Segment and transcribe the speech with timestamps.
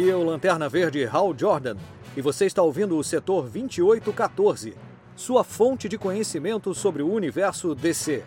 [0.00, 1.76] Aqui é o Lanterna Verde Hal Jordan
[2.16, 4.74] e você está ouvindo o setor 2814,
[5.14, 8.24] sua fonte de conhecimento sobre o universo DC.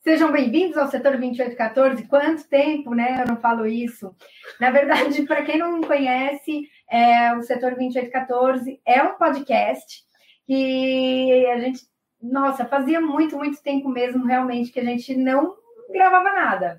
[0.00, 2.08] Sejam bem-vindos ao setor 2814.
[2.08, 3.20] Quanto tempo, né?
[3.20, 4.16] Eu não falo isso.
[4.58, 10.02] Na verdade, para quem não conhece, é, o setor 2814 é um podcast
[10.46, 11.80] que a gente,
[12.22, 15.54] nossa, fazia muito, muito tempo mesmo, realmente, que a gente não
[15.92, 16.78] gravava nada.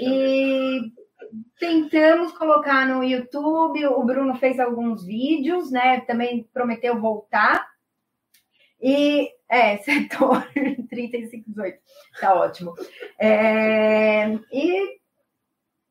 [0.00, 0.80] E
[1.58, 6.00] tentamos colocar no YouTube, o Bruno fez alguns vídeos, né?
[6.00, 7.66] Também prometeu voltar.
[8.80, 10.46] E é, setor
[10.90, 11.78] 3518,
[12.20, 12.74] tá ótimo.
[13.18, 14.98] É, e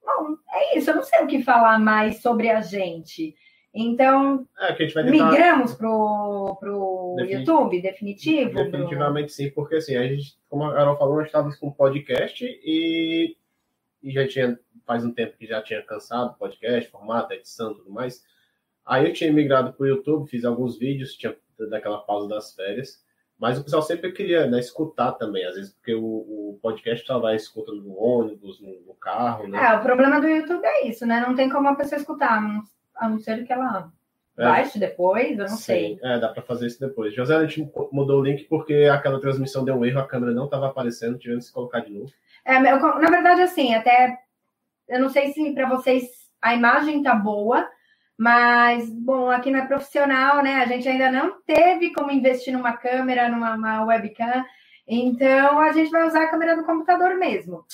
[0.04, 3.36] bom, é isso, eu não sei o que falar mais sobre a gente.
[3.78, 8.54] Então, É, gente migramos pro, pro Defini- YouTube definitivo?
[8.54, 13.36] Definitivamente sim, porque assim, a gente, como a Carol falou, nós estávamos com podcast e,
[14.02, 18.24] e já tinha, faz um tempo que já tinha cansado podcast, formato, edição tudo mais.
[18.86, 21.36] Aí eu tinha migrado para o YouTube, fiz alguns vídeos, tinha
[21.70, 23.04] daquela pausa das férias,
[23.40, 27.18] mas o pessoal sempre queria né, escutar também, às vezes, porque o, o podcast só
[27.20, 29.58] vai escutando no ônibus, no, no carro, né?
[29.62, 31.24] É, o problema do YouTube é isso, né?
[31.26, 32.38] Não tem como a pessoa escutar,
[32.96, 33.92] a não- ser que ela
[34.38, 34.44] É.
[34.44, 36.00] baixe depois, eu não Sim, sei.
[36.04, 37.14] É, dá para fazer isso depois.
[37.14, 40.46] José, a gente mudou o link porque aquela transmissão deu um erro, a câmera não
[40.46, 42.12] estava aparecendo, tivemos que colocar de novo.
[42.46, 44.20] É, na verdade, assim, até
[44.88, 46.04] eu não sei se para vocês
[46.42, 47.68] a imagem tá boa,
[48.18, 50.56] mas bom, aqui não é profissional, né?
[50.58, 54.46] A gente ainda não teve como investir numa câmera, numa uma webcam,
[54.88, 57.66] então a gente vai usar a câmera do computador mesmo.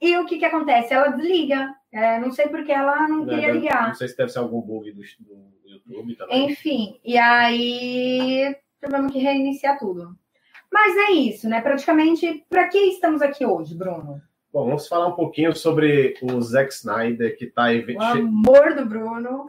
[0.00, 0.94] E o que que acontece?
[0.94, 1.74] Ela desliga.
[1.92, 3.88] É, não sei porque ela não Né, queria ligar.
[3.88, 6.50] Não sei se deve ser algum bug do, do YouTube também.
[6.50, 10.16] Enfim, e aí tivemos que reiniciar tudo.
[10.72, 11.60] Mas é isso, né?
[11.60, 14.22] Praticamente, para que estamos aqui hoje, Bruno?
[14.52, 17.84] Bom, vamos falar um pouquinho sobre o Zack Snyder, que está aí.
[17.94, 19.46] O amor do Bruno.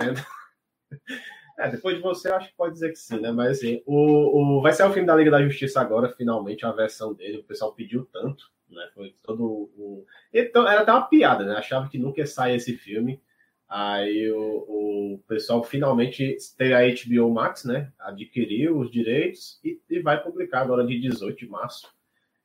[1.58, 3.32] É, depois de você, acho que pode dizer que sim, né?
[3.32, 4.62] Mas assim, o, o...
[4.62, 7.40] vai ser o filme da Liga da Justiça agora, finalmente, a versão dele.
[7.40, 8.90] O pessoal pediu tanto, né?
[8.94, 10.06] Foi todo o.
[10.32, 11.56] Então, era até uma piada, né?
[11.56, 13.20] Achava que nunca ia sair esse filme.
[13.68, 17.92] Aí o, o pessoal finalmente tem a HBO Max, né?
[17.98, 21.90] Adquiriu os direitos e, e vai publicar agora de 18 de março.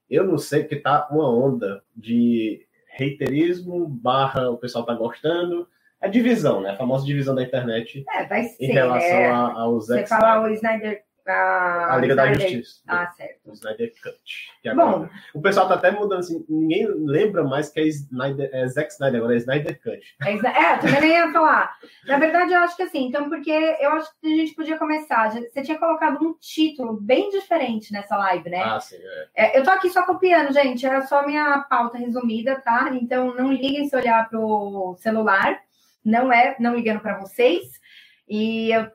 [0.08, 5.68] Eu não sei porque tá uma onda de haterismo, barra o pessoal tá gostando.
[6.00, 6.70] É divisão, né?
[6.70, 8.64] A famosa divisão da internet É, vai ser.
[8.64, 9.30] em relação é.
[9.30, 11.02] a- ao Você falar o Snyder.
[11.26, 12.82] A, a Liga da Snyder- Justiça.
[12.86, 13.40] Ah, certo.
[13.46, 14.18] O Snyder Cut.
[14.62, 18.48] Que Bom, agora, o pessoal tá até mudando assim, ninguém lembra mais que é, Snyder,
[18.52, 20.16] é Zack Snyder, agora é Snyder Cut.
[20.24, 21.76] é, é, também nem ia falar.
[22.06, 25.30] Na verdade, eu acho que assim, então, porque eu acho que a gente podia começar.
[25.32, 28.62] Você tinha colocado um título bem diferente nessa live, né?
[28.62, 28.96] Ah, sim,
[29.34, 29.56] é.
[29.56, 30.86] É, eu tô aqui só copiando, gente.
[30.86, 32.90] Era só minha pauta resumida, tá?
[32.92, 35.58] Então não liguem se olhar pro celular.
[36.04, 37.80] Não é, não ligando para vocês.
[38.28, 38.88] E eu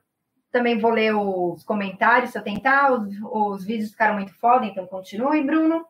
[0.51, 2.91] também vou ler os comentários se eu tentar.
[2.91, 5.85] Os, os vídeos ficaram muito foda, então continue, Bruno.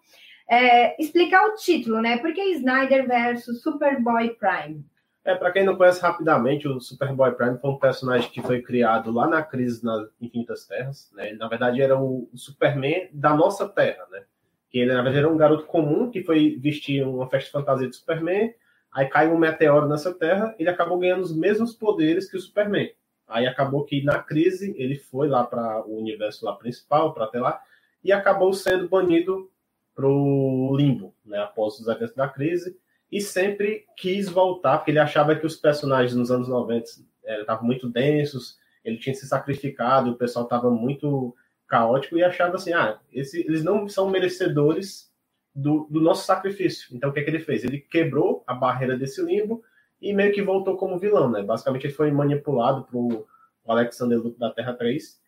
[0.50, 2.18] É, explicar o título, né?
[2.18, 4.84] Por que Snyder versus Superboy Prime?
[5.24, 9.12] É, pra quem não conhece rapidamente, o Superboy Prime foi um personagem que foi criado
[9.12, 11.30] lá na crise nas Infinitas Terras, né?
[11.30, 14.24] Ele, na verdade, era o Superman da nossa Terra, né?
[14.70, 17.96] Que ele, na verdade, era um garoto comum que foi vestir uma festa fantasia de
[17.96, 18.54] Superman,
[18.92, 22.92] aí caiu um meteoro nessa Terra, ele acabou ganhando os mesmos poderes que o Superman.
[23.32, 27.40] Aí acabou que na crise ele foi lá para o universo lá principal, para até
[27.40, 27.62] lá,
[28.04, 29.50] e acabou sendo banido
[29.96, 31.40] pro limbo, né?
[31.40, 32.78] Após os eventos da crise
[33.12, 36.86] e sempre quis voltar, porque ele achava que os personagens nos anos 90
[37.26, 41.36] eh, estavam muito densos, ele tinha se sacrificado, o pessoal estava muito
[41.68, 45.12] caótico e achava assim, ah, esse, eles não são merecedores
[45.54, 46.96] do, do nosso sacrifício.
[46.96, 47.64] Então o que, é que ele fez?
[47.64, 49.64] Ele quebrou a barreira desse limbo
[50.02, 51.44] e meio que voltou como vilão, né?
[51.44, 53.28] Basicamente ele foi manipulado pro
[53.68, 55.20] Alexander Luthor da Terra 3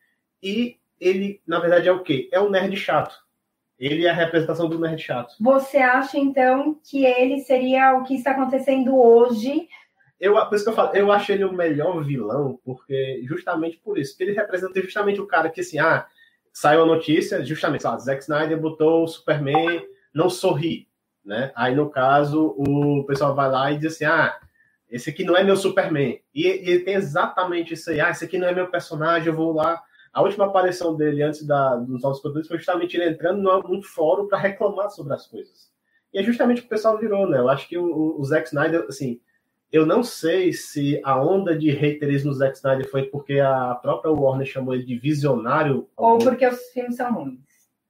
[0.42, 2.30] e ele, na verdade, é o quê?
[2.32, 3.16] É um nerd chato.
[3.78, 5.36] Ele é a representação do nerd chato.
[5.40, 9.68] Você acha, então, que ele seria o que está acontecendo hoje?
[10.20, 13.98] Eu, por isso que eu falo, eu acho ele o melhor vilão, porque justamente por
[13.98, 16.08] isso, que ele representa justamente o cara que assim, ah,
[16.54, 20.88] saiu a notícia, justamente, lá, Zack Snyder botou o Superman não sorri,
[21.26, 21.52] né?
[21.56, 24.38] Aí no caso, o pessoal vai lá e diz assim, ah,
[24.94, 26.20] esse aqui não é meu Superman.
[26.34, 29.36] E, e ele tem exatamente isso aí, ah, esse aqui não é meu personagem, eu
[29.36, 29.82] vou lá.
[30.14, 33.82] A última aparição dele antes da, dos Novos Poderes foi justamente ele entrando num, num
[33.82, 35.72] fórum para reclamar sobre as coisas.
[36.14, 37.40] E é justamente o que o pessoal virou, né?
[37.40, 39.20] Eu acho que o, o Zack Snyder, assim,
[39.72, 44.12] eu não sei se a onda de haterismo do Zack Snyder foi porque a própria
[44.12, 45.90] Warner chamou ele de visionário.
[45.98, 47.40] Ou porque os filmes são ruins?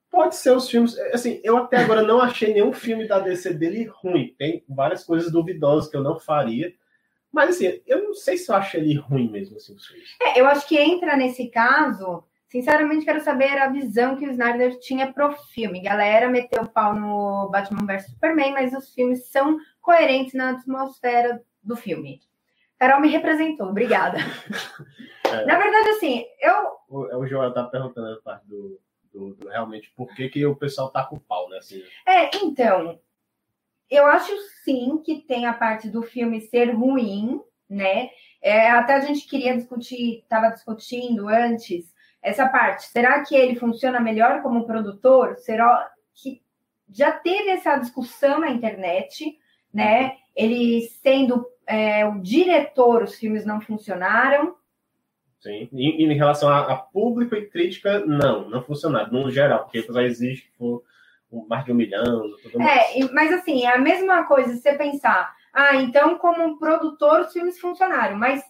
[0.10, 0.98] Pode ser os filmes.
[1.12, 4.34] Assim, eu até agora não achei nenhum filme da DC dele ruim.
[4.40, 6.74] Tem várias coisas duvidosas que eu não faria.
[7.34, 10.16] Mas assim, eu não sei se eu acho ele ruim mesmo, assim, os filmes.
[10.22, 12.24] É, eu acho que entra nesse caso.
[12.48, 15.82] Sinceramente, quero saber a visão que o Snyder tinha pro filme.
[15.82, 21.42] Galera meteu o pau no Batman vs Superman, mas os filmes são coerentes na atmosfera
[21.64, 22.22] do filme.
[22.78, 24.18] Carol me representou, obrigada.
[25.26, 25.46] É.
[25.46, 26.54] Na verdade, assim, eu.
[26.88, 28.80] O, o Joel tá perguntando a parte do,
[29.12, 31.58] do, do, realmente por que, que o pessoal tá com pau, né?
[31.58, 31.82] Assim.
[32.06, 33.00] É, então,
[33.90, 34.32] eu acho
[34.64, 37.40] sim que tem a parte do filme ser ruim,
[37.70, 38.10] né?
[38.42, 42.86] É, até a gente queria discutir, estava discutindo antes essa parte.
[42.86, 45.36] Será que ele funciona melhor como produtor?
[45.38, 46.42] Será que
[46.90, 49.38] já teve essa discussão na internet,
[49.74, 50.18] né?
[50.36, 54.56] Ele sendo é, o diretor, os filmes não funcionaram.
[55.40, 55.68] Sim.
[55.74, 60.04] E, em relação a, a, público e crítica, não, não funcionaram, no geral, porque já
[60.04, 60.84] existe for
[61.48, 62.24] mais de um milhão.
[62.42, 62.96] Tudo mais.
[62.96, 67.34] É, mas assim, é a mesma coisa, se você pensar, ah, então como produtor os
[67.34, 68.44] filmes funcionaram, mas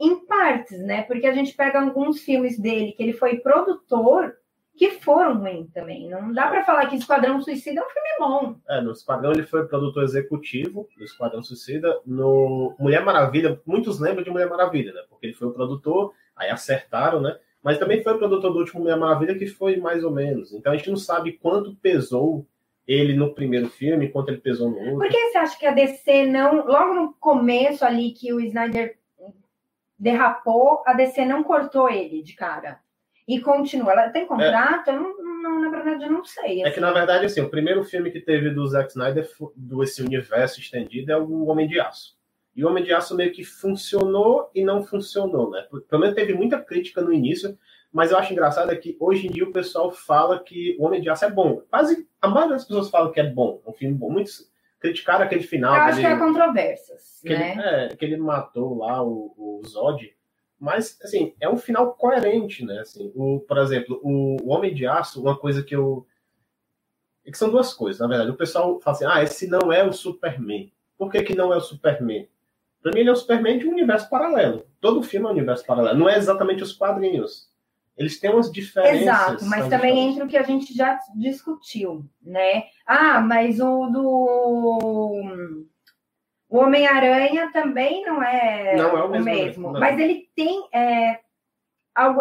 [0.00, 1.02] em partes, né?
[1.02, 4.36] Porque a gente pega alguns filmes dele que ele foi produtor
[4.76, 6.08] que foram ruins também.
[6.08, 8.56] Não dá para falar que Esquadrão Suicida é um filme bom.
[8.68, 12.00] É, no Esquadrão ele foi produtor executivo do Esquadrão Suicida.
[12.06, 15.02] No Mulher Maravilha, muitos lembram de Mulher Maravilha, né?
[15.10, 17.36] Porque ele foi o produtor, aí acertaram, né?
[17.62, 20.52] Mas também foi produtor do último Mulher Maravilha, que foi mais ou menos.
[20.52, 22.46] Então a gente não sabe quanto pesou
[22.86, 24.98] ele no primeiro filme, quanto ele pesou no outro.
[24.98, 26.66] Por que você acha que a DC não.
[26.66, 28.96] Logo no começo ali que o Snyder
[29.98, 32.80] derrapou, a DC não cortou ele de cara?
[33.26, 33.92] E continua.
[33.92, 34.88] Ela tem contrato?
[34.88, 34.94] É.
[34.94, 36.62] Eu não, não, na verdade, eu não sei.
[36.62, 36.64] Assim.
[36.64, 40.00] É que, na verdade, assim, o primeiro filme que teve do Zack Snyder, do esse
[40.02, 42.17] universo estendido, é o Homem de Aço.
[42.58, 45.64] E o Homem de Aço meio que funcionou e não funcionou, né?
[45.88, 47.56] Pelo menos teve muita crítica no início,
[47.92, 51.00] mas eu acho engraçado é que hoje em dia o pessoal fala que o Homem
[51.00, 51.62] de Aço é bom.
[51.70, 54.10] Quase a maioria das pessoas fala que é bom, é um filme bom.
[54.10, 54.50] Muitos
[54.80, 55.72] criticaram aquele final.
[55.72, 57.52] Eu acho que, é controvérsias, que né?
[57.52, 60.12] Ele, é, que ele matou lá o, o Zod.
[60.58, 62.80] Mas, assim, é um final coerente, né?
[62.80, 66.04] Assim, o, por exemplo, o, o Homem de Aço, uma coisa que eu...
[67.24, 68.32] É que são duas coisas, na verdade.
[68.32, 70.72] O pessoal fala assim, ah, esse não é o Superman.
[70.96, 72.28] Por que, que não é o Superman?
[72.82, 74.64] Para mim, ele é o Superman de um universo paralelo.
[74.80, 75.98] Todo filme é um universo paralelo.
[75.98, 77.48] Não é exatamente os quadrinhos.
[77.96, 79.02] Eles têm umas diferenças.
[79.02, 80.12] Exato, mas também diferentes.
[80.12, 82.64] entra o que a gente já discutiu, né?
[82.86, 85.66] Ah, mas o do.
[86.48, 89.24] O Homem-Aranha também não é, não é o mesmo.
[89.24, 90.66] mesmo mas ele tem.
[90.72, 91.20] É,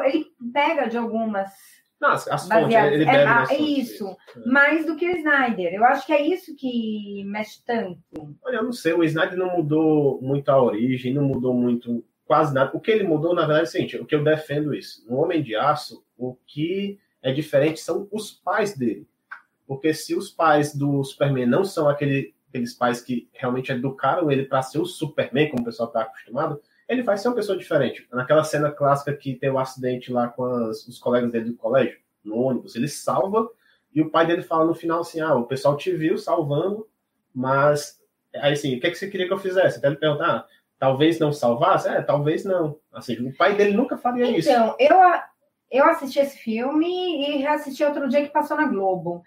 [0.06, 1.51] ele pega de algumas
[1.99, 4.49] não, as, as fontes, ele bebe é, é isso, é.
[4.49, 5.73] mais do que o Snyder.
[5.73, 7.99] Eu acho que é isso que mexe tanto.
[8.44, 12.53] Olha, eu não sei, o Snyder não mudou muito a origem, não mudou muito quase
[12.53, 12.71] nada.
[12.75, 15.03] O que ele mudou, na verdade, é o seguinte, o que eu defendo isso.
[15.09, 19.07] No Homem de Aço, o que é diferente são os pais dele.
[19.65, 24.45] Porque se os pais do Superman não são aquele, aqueles pais que realmente educaram ele
[24.45, 28.07] para ser o Superman, como o pessoal está acostumado, ele vai ser uma pessoa diferente.
[28.11, 31.99] Naquela cena clássica que tem o acidente lá com as, os colegas dele do colégio,
[32.23, 33.49] no ônibus, ele salva
[33.93, 36.87] e o pai dele fala no final assim: ah, o pessoal te viu salvando,
[37.33, 37.99] mas.
[38.35, 39.79] Aí assim, o que, é que você queria que eu fizesse?
[39.79, 40.47] Até ele perguntar, ah,
[40.77, 41.87] talvez não salvasse?
[41.87, 42.79] É, talvez não.
[42.93, 44.49] Assim, o pai dele nunca faria então, isso.
[44.49, 44.97] Então, eu,
[45.71, 49.23] eu assisti esse filme e reassisti outro dia que passou na Globo.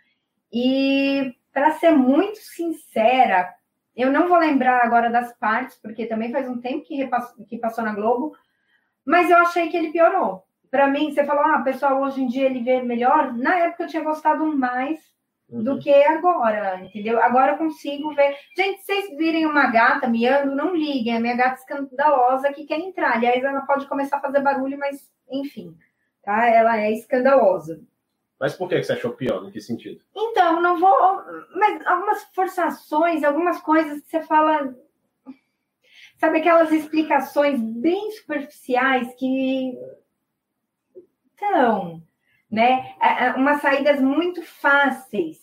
[0.52, 3.52] E, para ser muito sincera,
[4.00, 7.58] eu não vou lembrar agora das partes, porque também faz um tempo que, repassou, que
[7.58, 8.36] passou na Globo,
[9.04, 10.44] mas eu achei que ele piorou.
[10.70, 13.32] Para mim, você falou, ah, pessoal, hoje em dia ele vê melhor.
[13.34, 15.00] Na época eu tinha gostado mais
[15.48, 15.64] uhum.
[15.64, 17.20] do que agora, entendeu?
[17.20, 18.36] Agora eu consigo ver.
[18.56, 21.16] Gente, vocês virem uma gata miando, não liguem.
[21.16, 23.16] A minha gata escandalosa que quer entrar.
[23.16, 25.76] Aliás, ela pode começar a fazer barulho, mas enfim,
[26.22, 26.46] tá?
[26.46, 27.80] Ela é escandalosa.
[28.40, 29.46] Mas por que você achou pior?
[29.46, 30.00] Em que sentido?
[30.16, 31.22] Então, não vou.
[31.54, 34.74] Mas algumas forçações, algumas coisas que você fala.
[36.16, 39.78] Sabe aquelas explicações bem superficiais que.
[41.34, 42.02] Então,
[42.50, 42.94] né?
[43.00, 45.38] É, é, umas saídas muito fáceis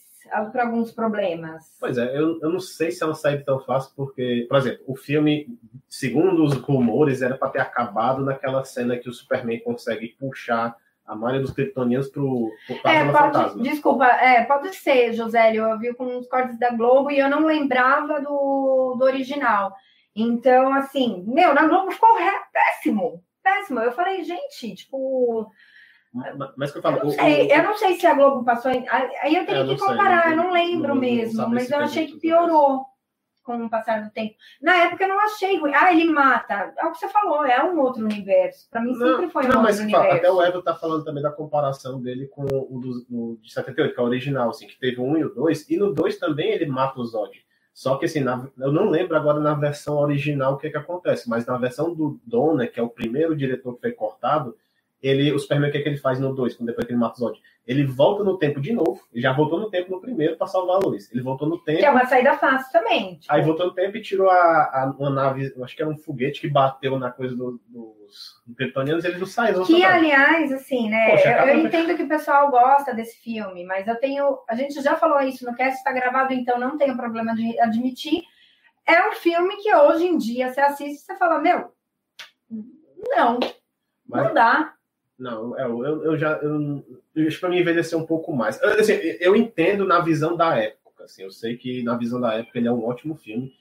[0.52, 1.78] para alguns problemas.
[1.80, 4.84] Pois é, eu, eu não sei se é uma saída tão fácil, porque, por exemplo,
[4.88, 5.48] o filme,
[5.88, 10.76] segundo os rumores, era para ter acabado naquela cena que o Superman consegue puxar
[11.08, 13.64] a maioria dos kryptonianos pro, pro é, pode, fantasma.
[13.64, 15.64] Desculpa, é, pode ser, Josélio.
[15.64, 19.74] Eu vi com os cortes da Globo e eu não lembrava do, do original.
[20.14, 22.10] Então, assim, meu, na Globo ficou
[22.52, 23.24] péssimo.
[23.42, 23.80] Péssimo.
[23.80, 25.50] Eu falei, gente, tipo.
[26.58, 26.98] Mas que eu falo.
[26.98, 28.72] Eu não, sei, eu não sei se a Globo passou.
[29.22, 31.80] Aí eu tenho é, que comparar, sei, eu não lembro não, mesmo, não mas eu
[31.80, 32.86] achei que piorou
[33.48, 34.36] com o passar do tempo.
[34.62, 35.72] Na época eu não achei ruim.
[35.74, 36.74] Ah, ele mata.
[36.78, 38.70] É o que você falou, é um outro universo.
[38.70, 40.18] Para mim sempre não, foi um não, outro mas, universo.
[40.18, 43.94] Até o Evo tá falando também da comparação dele com o do, do, de 78,
[43.96, 45.68] que é o original, assim, que teve um e o dois.
[45.70, 47.32] E no dois também ele mata o Zod.
[47.74, 51.30] Só que assim, na, eu não lembro agora na versão original o que, que acontece,
[51.30, 54.58] mas na versão do Donner, que é o primeiro diretor que foi cortado,
[55.02, 57.16] ele, o Superman, o que, que ele faz no 2, quando depois que ele mata
[57.16, 57.40] o Zod?
[57.68, 60.78] Ele volta no tempo de novo, ele já voltou no tempo no primeiro para salvar
[60.78, 61.12] a luz.
[61.12, 61.80] Ele voltou no tempo.
[61.80, 63.16] Que é uma saída fácil também.
[63.18, 63.34] Tipo...
[63.34, 66.42] Aí voltou no tempo e tirou a, a, uma nave, acho que era um foguete
[66.42, 69.66] que bateu na coisa do, dos kryptonianos, eles não saíram.
[69.66, 71.12] Que, aliás, assim, né?
[71.12, 74.40] Poxa, eu, eu entendo que o pessoal gosta desse filme, mas eu tenho.
[74.50, 78.24] A gente já falou isso no cast, está gravado, então não tenho problema de admitir.
[78.86, 81.74] É um filme que hoje em dia você assiste e você fala, meu,
[83.10, 83.40] não,
[84.08, 84.24] mas...
[84.24, 84.77] não dá.
[85.18, 86.34] Não, é, eu, eu já.
[86.34, 86.84] Eu,
[87.16, 88.62] isso para mim envelhecer um pouco mais.
[88.62, 91.06] Assim, eu entendo na visão da época.
[91.06, 93.54] Assim, eu sei que na visão da época ele é um ótimo filme,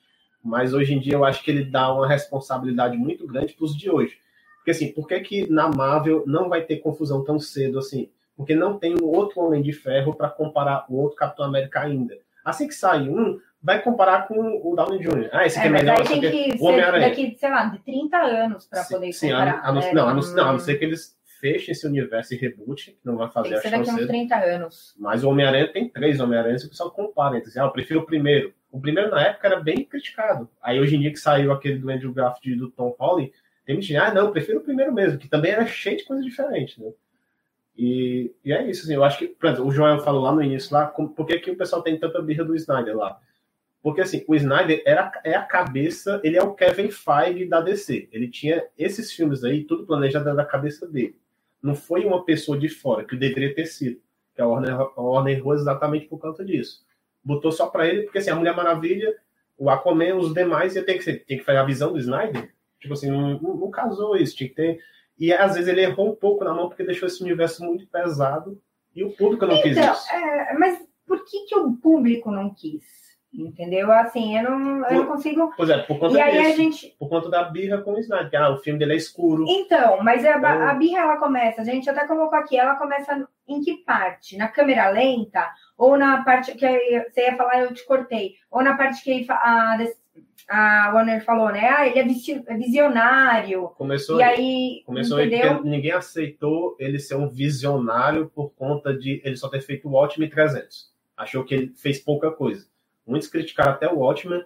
[0.45, 3.77] mas hoje em dia eu acho que ele dá uma responsabilidade muito grande para os
[3.77, 4.19] de hoje.
[4.57, 8.11] Porque assim, por que, que na Marvel não vai ter confusão tão cedo assim?
[8.37, 12.19] Porque não tem um outro Homem de Ferro para comparar o outro Capitão América ainda.
[12.45, 15.31] Assim que sai um, vai comparar com o Downey Jr.
[15.33, 15.99] Ah, esse aqui é, é melhor.
[15.99, 19.61] Aí tem que o ser daqui, sei lá, de 30 anos para poder sim, comparar.
[19.61, 19.93] A, a, né?
[19.93, 22.99] não, a, não, não, a não ser que eles fechem esse universo e reboot, que
[23.05, 24.95] não vai fazer tem que ser daqui uns 30 anos.
[24.99, 27.37] Mas o Homem-Aranha tem três Homem-Aranhas e o pessoal compara.
[27.37, 28.55] Então, assim, ah, eu prefiro o primeiro.
[28.71, 30.49] O primeiro, na época, era bem criticado.
[30.63, 33.33] Aí, hoje em dia, que saiu aquele do Andrew Garfield do Tom Holland,
[33.65, 36.05] tem gente que ah, não, eu prefiro o primeiro mesmo, que também era cheio de
[36.05, 36.91] coisa diferente, né?
[37.77, 40.43] E, e é isso, assim, eu acho que, por exemplo, o Joel falou lá no
[40.43, 43.21] início, lá, por que, que o pessoal tem tanta birra do Snyder lá?
[43.83, 48.09] Porque, assim, o Snyder era, é a cabeça, ele é o Kevin Feige da DC.
[48.11, 51.17] Ele tinha esses filmes aí, tudo planejado na cabeça dele.
[51.63, 54.01] Não foi uma pessoa de fora, que deveria ter sido.
[54.35, 56.85] Que a Warner, a Warner errou exatamente por conta disso.
[57.25, 59.15] Botou só para ele, porque, assim, a Mulher Maravilha,
[59.57, 62.53] o Aquaman, os demais, ia ter que, ser, tem que fazer a visão do Snyder.
[62.81, 64.81] Tipo assim, não, não, não casou isso, tinha que ter
[65.19, 68.61] e às vezes ele errou um pouco na mão porque deixou esse universo muito pesado
[68.95, 70.13] e o público não então, quis isso.
[70.13, 72.85] É, mas por que, que o público não quis?
[73.37, 73.93] Entendeu?
[73.93, 75.53] Assim, eu não, eu não consigo.
[75.57, 76.95] Pois é, por conta e aí a gente...
[76.99, 79.45] Por conta da birra com o Snyder, que ah, o filme dele é escuro.
[79.47, 80.69] Então, mas a, então...
[80.69, 84.37] a birra ela começa, a gente até colocou aqui, ela começa em que parte?
[84.37, 85.47] Na câmera lenta?
[85.77, 86.67] Ou na parte que
[87.11, 88.35] você ia falar, eu te cortei?
[88.51, 89.79] Ou na parte que a,
[90.49, 91.69] a Warner falou, né?
[91.69, 93.69] Ah, ele é, é visionário.
[93.77, 95.59] Começou e aí, começou entendeu?
[95.59, 99.93] aí ninguém aceitou ele ser um visionário por conta de ele só ter feito o
[99.93, 100.91] Watchmen 300.
[101.17, 102.67] Achou que ele fez pouca coisa.
[103.07, 104.45] Muitos criticaram até o Watchmen,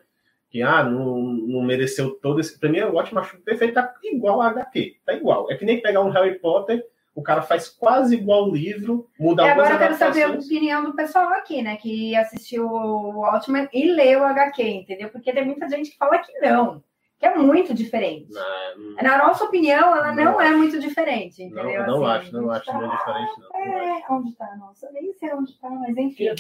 [0.50, 2.58] que ah, não, não mereceu todo esse.
[2.58, 4.96] Pra mim, o Watchmen acho perfeito, tá igual a HQ.
[5.04, 5.50] Tá igual.
[5.50, 9.42] É que nem pegar um Harry Potter o cara faz quase igual o livro, muda
[9.42, 11.76] e algumas agora eu quero saber a opinião do pessoal aqui, né?
[11.76, 15.10] Que assistiu o Watchmen e leu o HQ, entendeu?
[15.10, 16.82] Porque tem muita gente que fala que não.
[17.18, 18.28] Que é muito diferente.
[18.30, 21.86] Não, Na nossa opinião, ela não, não é muito diferente, entendeu?
[21.86, 22.72] Não, não assim, acho, não acho tá...
[22.72, 23.60] muito diferente, não.
[23.60, 24.56] É, onde tá?
[24.56, 26.30] Nossa, nem sei onde tá, mas enfim.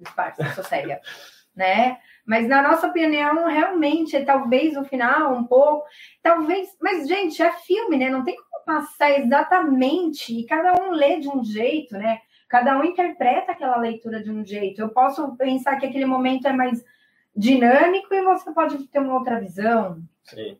[0.00, 0.96] É, disfarce, sossegue.
[1.54, 1.98] né?
[2.26, 5.86] Mas na nossa opinião, realmente, talvez o final um pouco,
[6.22, 8.08] talvez, mas gente, é filme, né?
[8.08, 12.18] Não tem como passar exatamente e cada um lê de um jeito, né?
[12.48, 14.80] Cada um interpreta aquela leitura de um jeito.
[14.80, 16.84] Eu posso pensar que aquele momento é mais
[17.36, 20.00] dinâmico e você pode ter uma outra visão.
[20.22, 20.56] Sim.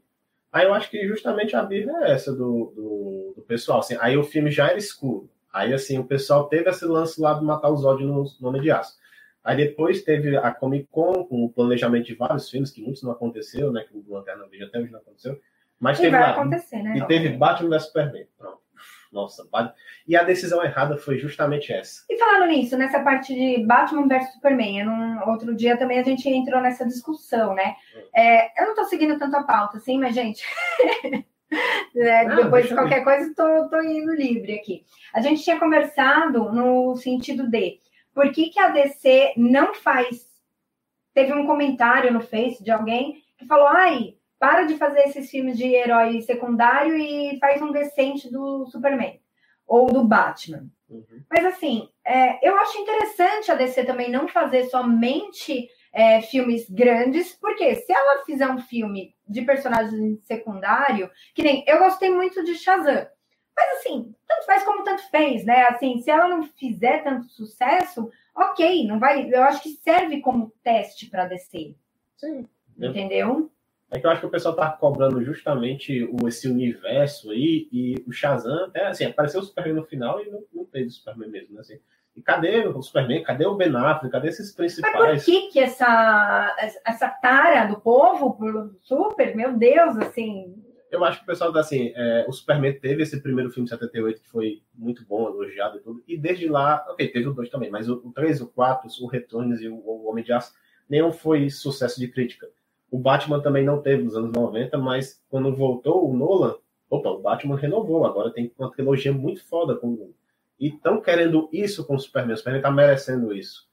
[0.52, 3.80] Aí eu acho que justamente a Bíblia é essa do, do, do, pessoal.
[3.80, 5.28] Assim, aí o filme já era escuro.
[5.52, 8.70] Aí assim, o pessoal teve esse lance lá de matar os ódios no Nome de
[8.70, 8.96] Aço.
[9.44, 13.12] Aí depois teve a Comic Con, com o planejamento de vários filmes, que muitos não
[13.12, 13.84] aconteceu, né?
[13.86, 15.38] Que o Lanterna Verde até hoje não aconteceu.
[15.78, 16.96] Mas e teve vai lá, acontecer, né?
[16.96, 18.26] E teve Batman vs Superman.
[18.38, 18.64] Pronto.
[19.12, 19.46] Nossa,
[20.08, 22.04] e a decisão errada foi justamente essa.
[22.10, 26.28] E falando nisso, nessa parte de Batman vs Superman, num outro dia também a gente
[26.28, 27.76] entrou nessa discussão, né?
[27.96, 28.00] Hum.
[28.12, 30.42] É, eu não tô seguindo tanto a pauta, assim, mas, gente.
[31.96, 34.84] É, não, depois de qualquer coisa, tô, tô indo livre aqui.
[35.14, 37.78] A gente tinha conversado no sentido de
[38.14, 40.24] por que, que a DC não faz?
[41.12, 45.56] Teve um comentário no Face de alguém que falou: ai, para de fazer esses filmes
[45.56, 49.20] de herói secundário e faz um decente do Superman
[49.66, 50.66] ou do Batman.
[50.88, 51.24] Uhum.
[51.30, 57.34] Mas assim, é, eu acho interessante a DC também não fazer somente é, filmes grandes,
[57.40, 62.54] porque se ela fizer um filme de personagem secundário, que nem eu gostei muito de
[62.54, 63.06] Shazam.
[63.56, 65.64] Mas assim, tanto faz como tanto fez, né?
[65.68, 69.32] Assim, se ela não fizer tanto sucesso, ok, não vai.
[69.32, 71.76] Eu acho que serve como teste para descer.
[72.16, 72.48] Sim.
[72.76, 73.50] Entendeu?
[73.90, 78.02] É que eu acho que o pessoal tá cobrando justamente o, esse universo aí, e
[78.06, 81.30] o Shazam, até assim, apareceu o Superman no final e não, não teve o Superman
[81.30, 81.60] mesmo, né?
[81.60, 81.78] Assim,
[82.16, 83.22] e cadê o Superman?
[83.22, 84.10] Cadê o Ben Affleck?
[84.10, 84.94] Cadê esses principais?
[84.94, 90.54] Mas por que que essa, essa tara do povo pro Super, meu Deus, assim,
[90.94, 94.22] eu acho que o pessoal tá assim, é, o Superman teve esse primeiro filme 78
[94.22, 97.70] que foi muito bom, elogiado e tudo, e desde lá, ok, teve o 2 também,
[97.70, 100.54] mas o, o 3, o 4, o Returns e o, o Homem de Aço
[100.88, 102.48] nenhum foi sucesso de crítica.
[102.90, 106.56] O Batman também não teve nos anos 90, mas quando voltou o Nolan,
[106.88, 110.12] opa, o Batman renovou, agora tem uma trilogia muito foda com
[110.58, 112.34] e estão querendo isso com o Superman.
[112.34, 113.68] O Superman tá merecendo isso.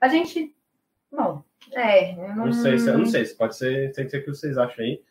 [0.00, 0.54] A gente.
[1.10, 2.12] Bom, é.
[2.12, 2.46] Eu não...
[2.46, 3.94] não sei se, eu não sei se pode ser.
[3.94, 5.02] Sei o que vocês acham aí.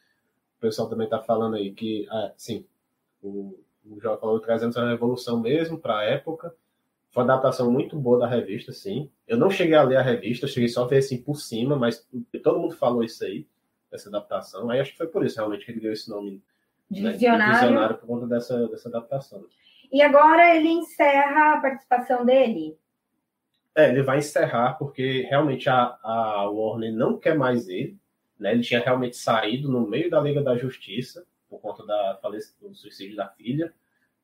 [0.58, 2.66] O pessoal também tá falando aí que, ah, sim,
[3.22, 6.54] o, o João falou trazendo essa revolução mesmo para a época.
[7.12, 9.10] Foi uma adaptação muito boa da revista, sim.
[9.28, 12.08] Eu não cheguei a ler a revista, cheguei só a ver assim por cima, mas
[12.44, 13.48] todo mundo falou isso aí,
[13.92, 14.70] dessa adaptação.
[14.70, 16.42] Aí acho que foi por isso realmente que ele deu esse nome
[16.90, 17.54] de né, visionário.
[17.54, 19.46] visionário por conta dessa, dessa adaptação.
[19.92, 22.78] E agora ele encerra a participação dele?
[23.76, 27.98] É, ele vai encerrar porque realmente a, a Warner não quer mais ele.
[28.40, 28.52] Né?
[28.52, 32.20] Ele tinha realmente saído no meio da Liga da Justiça por conta da,
[32.62, 33.74] do suicídio da filha.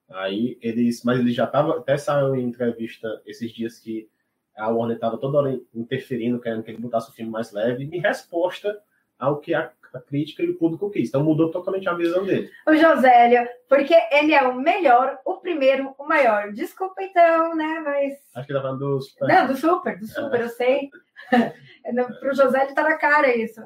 [0.10, 4.10] Aí eles, mas ele já estava até saiu em entrevista esses dias que
[4.56, 8.00] a Warner estava toda hora interferindo, querendo que ele botasse o filme mais leve, em
[8.00, 8.80] resposta
[9.18, 11.10] ao que a a crítica e o público quis.
[11.10, 12.50] Então mudou totalmente a visão dele.
[12.68, 16.52] O Josélio, porque ele é o melhor, o primeiro, o maior.
[16.52, 17.82] Desculpa então, né?
[17.86, 18.14] Mas.
[18.36, 19.28] Acho que tá falando do Super.
[19.28, 20.44] Não, do Super, do Super, é.
[20.44, 20.90] eu sei.
[22.20, 23.62] Pro Josélio tá na cara isso.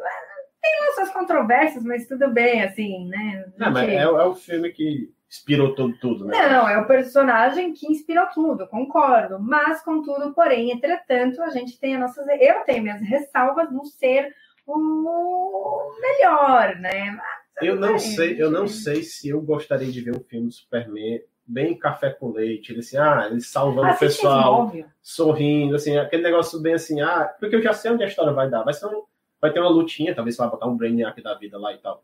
[0.67, 3.45] Tem lá suas controvérsias, mas tudo bem, assim, né?
[3.57, 6.49] Não, mas é, é o filme que inspirou tudo, tudo, né?
[6.49, 9.39] Não, é o personagem que inspirou tudo, concordo.
[9.39, 12.25] Mas, contudo, porém, entretanto, a gente tem as nossas.
[12.39, 14.33] Eu tenho minhas ressalvas no ser
[14.65, 17.11] o melhor, né?
[17.11, 20.53] Mas, eu não sei, eu não sei se eu gostaria de ver um filme do
[20.53, 24.71] Superman bem café com leite, ele assim, ah, ele salvando o pessoal,
[25.01, 28.49] sorrindo, assim, aquele negócio bem assim, ah, porque eu já sei onde a história vai
[28.49, 29.03] dar, vai ser um,
[29.41, 32.03] vai ter uma lutinha, talvez vai botar um Brainiac da vida lá e tal.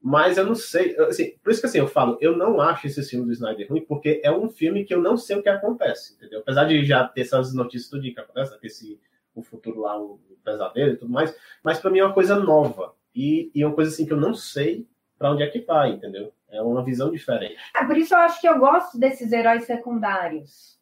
[0.00, 3.02] Mas eu não sei, assim, por isso que assim, eu falo, eu não acho esse
[3.08, 6.14] filme do Snyder ruim, porque é um filme que eu não sei o que acontece,
[6.14, 6.40] entendeu?
[6.40, 9.00] Apesar de já ter essas notícias tudo que acontece, esse
[9.34, 12.94] o futuro lá, o pesadelo e tudo mais, mas para mim é uma coisa nova
[13.14, 14.86] e, e uma coisa assim que eu não sei
[15.18, 16.32] para onde é que vai, entendeu?
[16.50, 17.56] É uma visão diferente.
[17.74, 20.78] É, por isso eu acho que eu gosto desses heróis secundários,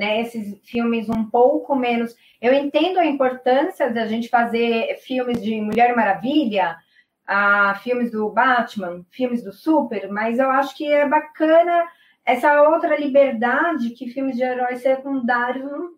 [0.00, 0.22] né?
[0.22, 2.16] Esses filmes um pouco menos.
[2.40, 6.78] Eu entendo a importância da gente fazer filmes de Mulher Maravilha,
[7.26, 11.86] a filmes do Batman, filmes do Super, mas eu acho que é bacana
[12.24, 15.90] essa outra liberdade que filmes de heróis secundários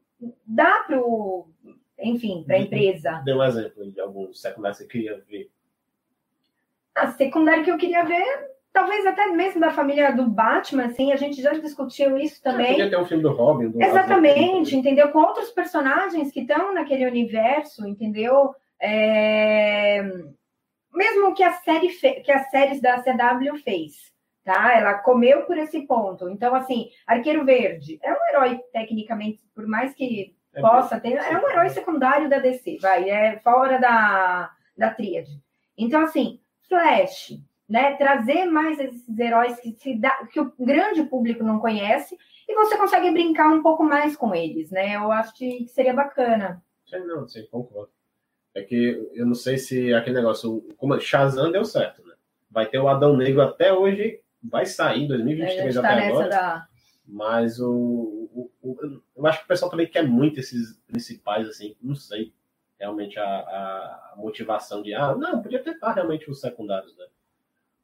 [0.45, 1.49] dá para o
[1.97, 3.23] enfim, para a empresa.
[3.25, 5.49] Dê um exemplo de algum secundário que você queria ver.
[6.97, 11.17] A secundária que eu queria ver, talvez até mesmo da família do Batman, assim, a
[11.17, 12.69] gente já discutiu isso ah, também.
[12.69, 13.69] podia ter um filme do Robin.
[13.71, 15.11] Do Exatamente, entendeu?
[15.11, 18.55] Com outros personagens que estão naquele universo, entendeu?
[18.81, 20.03] É...
[20.93, 22.21] Mesmo que a série fe...
[22.21, 24.13] que as séries da CW fez,
[24.45, 24.73] tá?
[24.77, 26.29] Ela comeu por esse ponto.
[26.29, 31.15] Então, assim, Arqueiro Verde é um herói tecnicamente, por mais que é possa ter.
[31.15, 35.41] É um herói secundário da DC, vai, é fora da, da tríade.
[35.77, 37.39] Então, assim, Flash,
[37.73, 37.97] né?
[37.97, 42.15] Trazer mais esses heróis que, se dá, que o grande público não conhece
[42.47, 44.95] e você consegue brincar um pouco mais com eles, né?
[44.95, 46.63] Eu acho que seria bacana.
[46.85, 47.91] Sim, não, sim, concordo.
[48.55, 52.13] É que eu não sei se aquele negócio, como Shazam deu certo, né?
[52.51, 56.29] Vai ter o Adão Negro até hoje, vai sair em 2023 até tá agora.
[56.29, 56.69] Da...
[57.07, 61.75] Mas o, o, o, eu acho que o pessoal também quer muito esses principais, assim,
[61.81, 62.35] não sei
[62.79, 67.07] realmente a, a motivação de, ah, não, podia tentar realmente os secundários, né?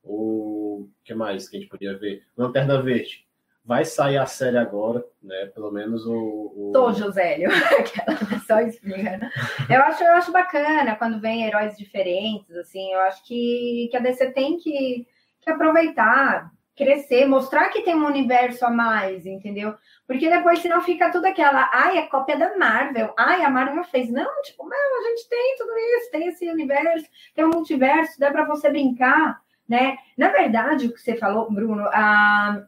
[0.03, 2.25] O que mais que a gente podia ver?
[2.37, 3.27] Lanterna Verde.
[3.65, 5.47] Vai sair a série agora, né?
[5.55, 6.53] Pelo menos o.
[6.57, 6.71] o...
[6.73, 7.51] Tô, Josélio.
[8.47, 9.31] Só explica, né?
[9.69, 12.93] Eu acho, eu acho bacana quando vem heróis diferentes, assim.
[12.93, 15.07] Eu acho que, que a DC tem que,
[15.41, 19.75] que aproveitar crescer, mostrar que tem um universo a mais, entendeu?
[20.07, 24.09] Porque depois, senão fica tudo aquela, ai, é cópia da Marvel, ai, a Marvel fez.
[24.09, 28.31] Não, tipo, não, a gente tem tudo isso, tem esse universo, tem um multiverso, dá
[28.31, 29.97] para você brincar, né?
[30.17, 32.65] Na verdade, o que você falou, Bruno, a...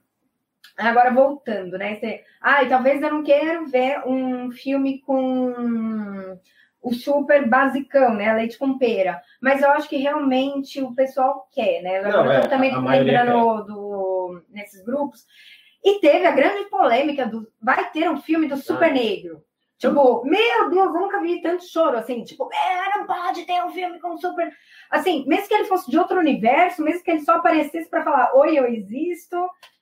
[0.77, 1.97] agora voltando, né?
[1.97, 6.39] Você, ai, talvez eu não quero ver um filme com
[6.83, 8.33] o super basicão, né?
[8.35, 9.21] Leite com pera.
[9.41, 12.03] Mas eu acho que realmente o pessoal quer, né?
[12.03, 15.27] Não, eu é, também lembrando do, nesses grupos.
[15.83, 18.95] E teve a grande polêmica do vai ter um filme do Super ah.
[18.95, 19.43] Negro.
[19.81, 23.71] Tipo, meu Deus, eu nunca vi tanto choro assim, tipo, é, não pode ter um
[23.71, 24.53] filme com super.
[24.91, 28.37] Assim, mesmo que ele fosse de outro universo, mesmo que ele só aparecesse para falar,
[28.37, 29.39] oi, eu existo,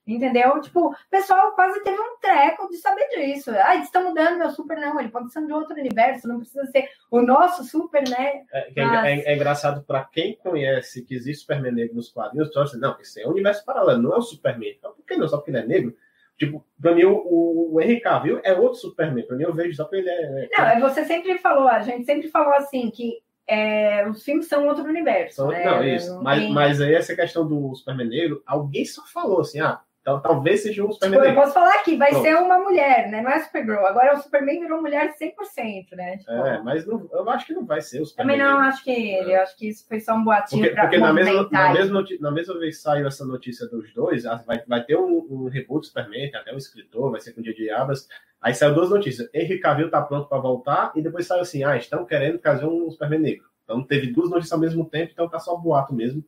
[0.08, 0.58] Entendeu?
[0.62, 3.50] Tipo, o pessoal quase teve um treco de saber disso.
[3.50, 4.98] Ah, eles estão mudando meu super, não.
[4.98, 8.42] Ele pode ser de outro universo, não precisa ser o nosso super, né?
[8.50, 9.04] É, é Mas...
[9.04, 12.98] é, é engraçado para quem conhece que existe Superman negro nos quadrinhos, então, assim, não,
[12.98, 14.74] esse é um universo paralelo, não é o Superman.
[14.78, 15.28] Então, por que não?
[15.28, 15.94] Só porque ele é negro?
[16.38, 19.26] Tipo, pra mim, o, o Henry Cavill é outro Superman.
[19.26, 20.48] Pra mim, eu vejo só que ele é.
[20.56, 24.66] Não, é, você sempre falou, a gente sempre falou assim, que é, os filmes são
[24.68, 25.36] outro universo.
[25.36, 25.64] Só, né?
[25.64, 26.14] Não, isso.
[26.14, 29.80] Não Mas, tem- mas aí essa questão do Superman negro, alguém só falou assim, ah,
[30.08, 31.40] tal- talvez seja um Tipo, Superman eu negro.
[31.42, 32.22] posso falar aqui, vai Pronto.
[32.22, 33.20] ser uma mulher, né?
[33.20, 33.84] Não é Supergirl.
[33.86, 36.16] Agora o Superman virou mulher 100%, né?
[36.18, 38.66] Tipo, É, mas não- eu acho que não vai ser o Também Superman não negro.
[38.68, 41.12] acho que ele, eu acho que isso foi só um boatinho Porque, pra porque na,
[41.12, 45.26] mesma, na, mesma na mesma vez saiu essa notícia dos dois, vai, vai ter um,
[45.30, 48.08] um reboot do Superman, até um escritor, vai ser com o dia de Abas.
[48.40, 49.28] Aí saiu duas notícias.
[49.34, 52.90] Henry Cavill tá pronto para voltar, e depois saiu assim: ah, estão querendo trazer um
[52.90, 53.44] Superman negro.
[53.64, 56.24] Então teve duas notícias ao mesmo tempo, então tá só boato mesmo.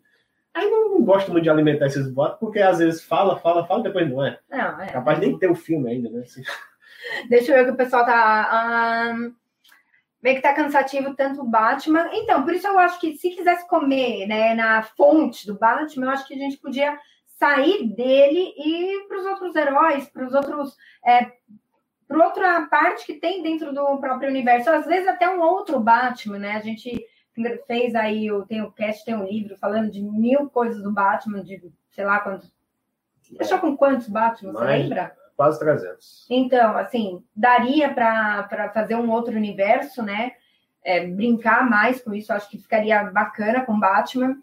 [0.52, 3.82] Aí não, não gosto muito de alimentar esses boatos, porque às vezes fala, fala, fala,
[3.82, 4.38] depois não é.
[4.50, 4.86] Não, é.
[4.88, 6.20] Capaz nem ter o filme ainda, né?
[6.20, 6.42] Assim,
[7.28, 8.48] Deixa eu ver que o pessoal tá.
[8.50, 9.32] ahn,
[10.22, 12.08] meio que tá cansativo tanto o Batman.
[12.12, 16.10] Então, por isso eu acho que se quisesse comer né, na fonte do Batman, eu
[16.10, 16.98] acho que a gente podia
[17.38, 20.76] sair dele e ir para os outros heróis, para os outros.
[21.04, 21.32] É,
[22.06, 24.68] para outra parte que tem dentro do próprio universo.
[24.68, 26.56] Às vezes até um outro Batman, né?
[26.56, 27.00] A gente
[27.66, 31.42] fez aí, o- tem o cast, tem um livro falando de mil coisas do Batman,
[31.42, 32.52] de sei lá quantos.
[33.36, 35.16] Fechou com quantos Batman, você Mais- lembra?
[35.36, 36.26] quase 300.
[36.28, 40.32] Então, assim, daria para fazer um outro universo, né?
[40.84, 44.36] É, brincar mais com isso, acho que ficaria bacana com Batman.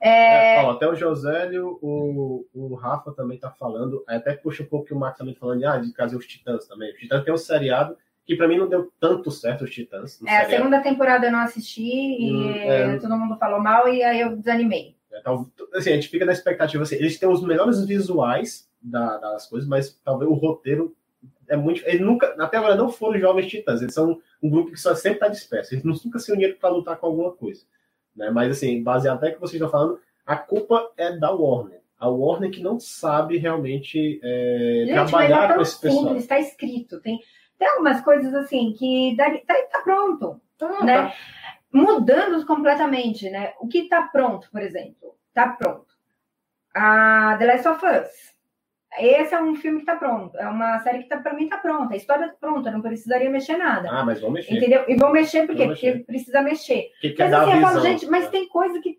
[0.00, 4.66] É, É, ó, até o Josélio, o, o Rafa também tá falando, até puxa um
[4.66, 6.92] pouco que o Max também falando de, ah, de trazer os Titãs também.
[6.92, 10.20] Os Titãs tem um seriado que pra mim não deu tanto certo os Titãs.
[10.26, 12.98] é, a segunda temporada eu não assisti e Hum, é.
[12.98, 14.96] todo mundo falou mal e aí eu desanimei.
[15.12, 19.18] É, tal- assim, a gente fica na expectativa assim, eles têm os melhores visuais da-
[19.18, 20.94] das coisas, mas talvez o roteiro
[21.48, 21.82] é muito.
[21.86, 25.18] Eles nunca, até agora não foram jovens titãs, eles são um grupo que só sempre
[25.18, 25.74] está disperso.
[25.74, 27.62] Eles nunca se uniram para lutar com alguma coisa.
[28.16, 28.30] Né?
[28.30, 31.80] Mas assim, baseado até que vocês estão falando, a culpa é da Warner.
[31.98, 36.04] A Warner que não sabe realmente é, Gente, mas trabalhar é com esse pessoal.
[36.04, 37.00] simples, está escrito.
[37.00, 37.20] Tem,
[37.62, 39.30] tem algumas coisas assim que tá,
[39.70, 40.40] tá pronto.
[40.58, 40.96] Tá, né?
[40.96, 41.14] tá.
[41.72, 43.52] mudando completamente, né?
[43.60, 45.86] O que está pronto, por exemplo, está pronto.
[46.74, 48.32] A The Last of Us.
[48.98, 50.36] Esse é um filme que está pronto.
[50.36, 51.94] É uma série que tá, para mim está pronta.
[51.94, 53.88] A história está pronta, não precisaria mexer nada.
[53.90, 54.56] Ah, mas vamos mexer.
[54.56, 54.84] Entendeu?
[54.88, 55.66] E vão mexer por quê?
[55.66, 56.90] Vão Porque precisa mexer.
[57.00, 58.30] Que Mas assim, eu falo, gente, mas né?
[58.30, 58.98] tem coisa que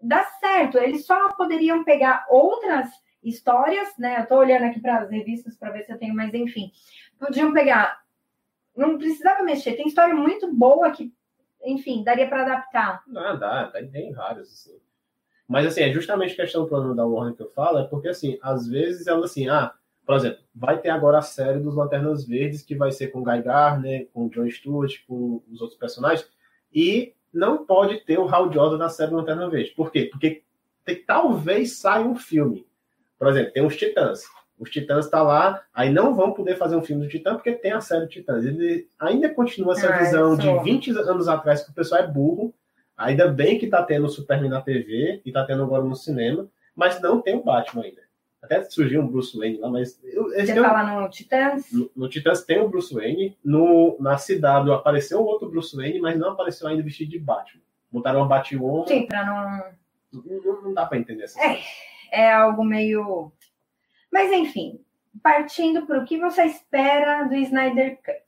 [0.00, 0.78] dá certo.
[0.78, 2.88] Eles só poderiam pegar outras
[3.24, 4.20] histórias, né?
[4.20, 6.70] Eu tô olhando aqui para as revistas para ver se eu tenho, mas enfim.
[7.18, 8.03] Podiam pegar.
[8.76, 9.74] Não precisava mexer.
[9.76, 11.12] Tem história muito boa que,
[11.64, 13.02] enfim, daria para adaptar.
[13.06, 14.76] Não, dá, tem, tem vários, assim.
[15.46, 18.38] Mas, assim, é justamente questão do plano da Warner que eu falo, é porque, assim,
[18.42, 19.74] às vezes ela, assim, ah,
[20.06, 23.42] por exemplo, vai ter agora a série dos Lanternas Verdes, que vai ser com Guy
[23.42, 26.28] Gardner, com John Stewart, com os outros personagens,
[26.72, 29.70] e não pode ter o Hal Jordan na série Lanterna Verde.
[29.72, 30.08] Por quê?
[30.10, 30.42] Porque
[30.84, 32.66] tem- talvez saia um filme.
[33.18, 34.24] Por exemplo, tem os Titãs.
[34.58, 37.72] Os Titãs tá lá, aí não vão poder fazer um filme do Titã porque tem
[37.72, 38.44] a série do Titãs.
[38.44, 42.54] Ele ainda continua essa visão de 20 anos atrás que o pessoal é burro.
[42.96, 46.46] Ainda bem que tá tendo o Superman na TV e tá tendo agora no cinema,
[46.76, 48.02] mas não tem o Batman ainda.
[48.40, 51.72] Até surgiu um Bruce Wayne lá, mas eu, Você um- fala no Titãs?
[51.72, 56.16] no, no Titãs tem o Bruce Wayne, no, na CW apareceu outro Bruce Wayne, mas
[56.18, 57.60] não apareceu ainda vestido de Batman.
[57.90, 59.24] Botaram uma Batwoman, Sim, para
[60.12, 60.22] não.
[60.22, 61.58] não, não dá pra entender essa É.
[62.12, 63.32] É algo meio.
[64.14, 64.78] Mas enfim,
[65.20, 68.22] partindo para o que você espera do Snyder Cut.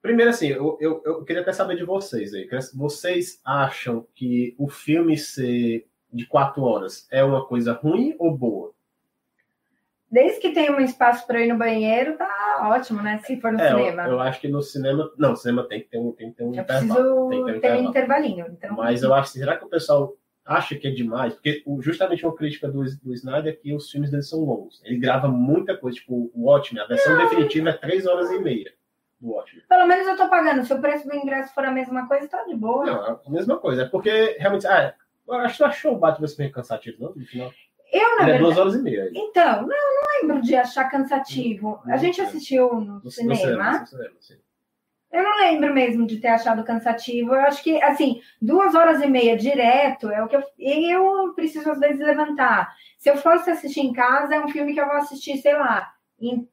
[0.00, 2.48] Primeiro, assim, eu, eu, eu queria até saber de vocês aí.
[2.72, 8.72] Vocês acham que o filme ser de quatro horas é uma coisa ruim ou boa?
[10.10, 13.18] Desde que tenha um espaço para ir no banheiro, tá ótimo, né?
[13.18, 14.02] Se for no É, eu, cinema.
[14.08, 15.12] eu acho que no cinema.
[15.18, 16.88] Não, no cinema tem que ter um, tem que ter um Eu intervalo.
[16.88, 18.46] preciso Tem que ter um ter intervalinho.
[18.48, 21.34] Então, Mas eu acho que será que o pessoal acha que é demais?
[21.34, 24.80] Porque justamente uma crítica do, do Snyder é que os filmes dele são longos.
[24.84, 28.72] Ele grava muita coisa, tipo o Watchmen, a versão definitiva é três horas e meia
[29.20, 29.62] do Watchmen.
[29.68, 30.64] pelo menos eu tô pagando.
[30.64, 32.84] Se o preço do ingresso for a mesma coisa, tá de boa.
[32.86, 33.82] Não, é a mesma coisa.
[33.82, 34.66] É porque realmente.
[34.66, 34.94] Ah,
[35.26, 37.14] eu acho que tu achou o Batman meio cansativo, não?
[37.14, 37.52] No final.
[37.92, 38.42] Eu, na Ele é verdade.
[38.44, 39.04] duas horas e meia.
[39.04, 39.12] aí.
[39.14, 41.80] Então, não, não lembro de achar cansativo.
[41.86, 43.36] A gente assistiu no No, no cinema.
[43.36, 44.34] cinema, no cinema, sim.
[45.16, 47.34] Eu não lembro mesmo de ter achado cansativo.
[47.34, 50.42] Eu acho que, assim, duas horas e meia direto é o que eu.
[50.58, 52.74] Eu preciso, às vezes, levantar.
[52.98, 55.92] Se eu fosse assistir em casa, é um filme que eu vou assistir, sei lá,
[56.20, 56.46] em-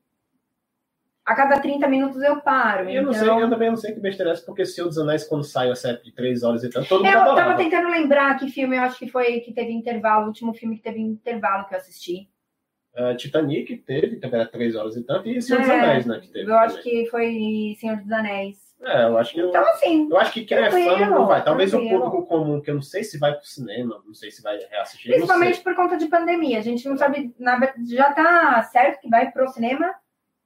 [1.26, 2.90] a cada 30 minutos eu paro.
[2.90, 3.36] Eu não então...
[3.36, 5.70] sei, eu também não sei que besteira é essa, porque Senhor dos Anéis, quando sai
[5.70, 7.50] a série de três horas e tanto, todo mundo Eu adorava.
[7.50, 10.76] tava tentando lembrar que filme eu acho que foi que teve intervalo, o último filme
[10.76, 12.30] que teve intervalo que eu assisti.
[12.96, 16.20] Uh, Titanic teve, também era três horas e tanto, e Senhor dos Anéis, né?
[16.20, 18.64] Que teve eu acho que foi Senhor dos Anéis.
[18.84, 19.42] É, eu acho que.
[19.42, 20.10] Então, assim.
[20.10, 21.44] Eu acho que quem é fã não vai.
[21.44, 21.98] Talvez tranquilo.
[21.98, 24.60] o público comum, que eu não sei se vai pro cinema, não sei se vai
[24.70, 25.12] reassistir.
[25.12, 26.60] Principalmente por conta de pandemia.
[26.60, 27.34] A gente não sabe.
[27.40, 29.94] Na, já tá certo que vai pro cinema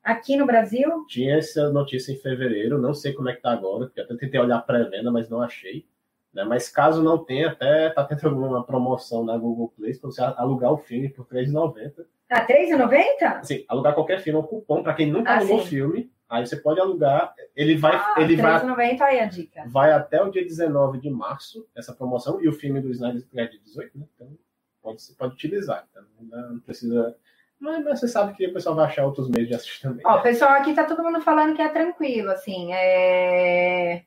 [0.03, 1.05] aqui no Brasil?
[1.09, 4.39] Tinha essa notícia em fevereiro, não sei como é que tá agora, porque até tentei
[4.39, 5.85] olhar pré-venda, mas não achei.
[6.37, 6.43] Né?
[6.43, 10.71] Mas caso não tenha, até tá tendo alguma promoção na Google Play para você alugar
[10.71, 12.05] o filme por R$3,90.
[12.29, 13.43] Ah, R$3,90?
[13.43, 16.11] Sim, alugar qualquer filme é um cupom para quem nunca ah, alugou o filme.
[16.29, 17.95] Aí você pode alugar, ele vai.
[17.95, 19.63] Ah, ele vai, aí a dica.
[19.65, 23.47] Vai até o dia 19 de março, essa promoção, e o filme do Snyder é
[23.47, 24.05] de 18, né?
[24.13, 24.27] Então
[24.83, 25.87] pode, você pode utilizar.
[25.89, 27.15] Então não precisa.
[27.59, 30.05] Mas, mas, você sabe que o pessoal vai achar outros meios de assistir também.
[30.05, 30.21] Ó, né?
[30.21, 32.73] pessoal aqui tá todo mundo falando que é tranquilo, assim.
[32.73, 34.03] É...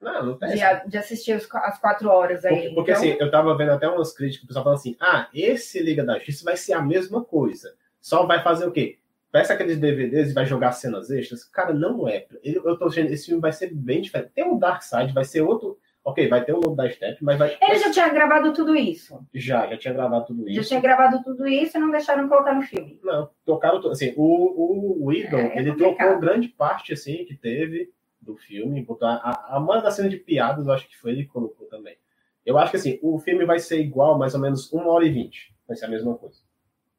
[0.00, 0.50] Não, não tem.
[0.50, 2.54] De, de assistir os, as quatro horas aí.
[2.54, 3.02] Porque, porque então...
[3.02, 6.16] assim, eu tava vendo até umas críticas, o pessoal falando assim: ah, esse Liga da
[6.16, 7.74] Justiça vai ser a mesma coisa.
[8.00, 8.98] Só vai fazer o quê?
[9.30, 11.44] Peça aqueles DVDs e vai jogar cenas extras.
[11.44, 12.26] Cara, não é.
[12.42, 14.32] Eu tô achando esse filme vai ser bem diferente.
[14.34, 15.78] Tem o Dark Side, vai ser outro.
[16.02, 17.56] Ok, vai ter o Lobo da Step, mas vai.
[17.60, 19.20] Ele já tinha gravado tudo isso.
[19.34, 20.62] Já, já tinha gravado tudo isso.
[20.62, 22.98] Já tinha gravado tudo isso e não deixaram colocar no filme.
[23.04, 23.92] Não, tocaram tudo.
[23.92, 28.86] Assim, o, o Idol, é, é ele trocou grande parte assim que teve do filme.
[29.02, 31.96] A, a mãe da cena de piadas, eu acho que foi ele que colocou também.
[32.44, 35.10] Eu acho que assim, o filme vai ser igual, mais ou menos uma hora e
[35.10, 35.54] vinte.
[35.66, 36.40] Vai ser a mesma coisa.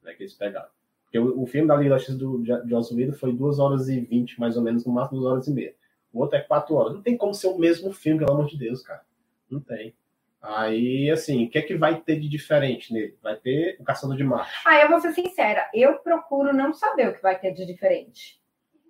[0.03, 0.69] Né, que eles pegaram.
[1.03, 4.39] Porque o, o filme da Liga Justiça do Joss Whedon foi duas horas e vinte,
[4.39, 5.75] mais ou menos, no máximo duas horas e meia.
[6.11, 6.93] O outro é quatro horas.
[6.93, 9.01] Não tem como ser o mesmo filme, pelo amor de Deus, cara.
[9.49, 9.93] Não tem.
[10.41, 13.15] Aí, assim, o que é que vai ter de diferente nele?
[13.21, 14.51] Vai ter o Caçador de Marte.
[14.65, 18.40] Ah, eu vou ser sincera, eu procuro não saber o que vai ter de diferente.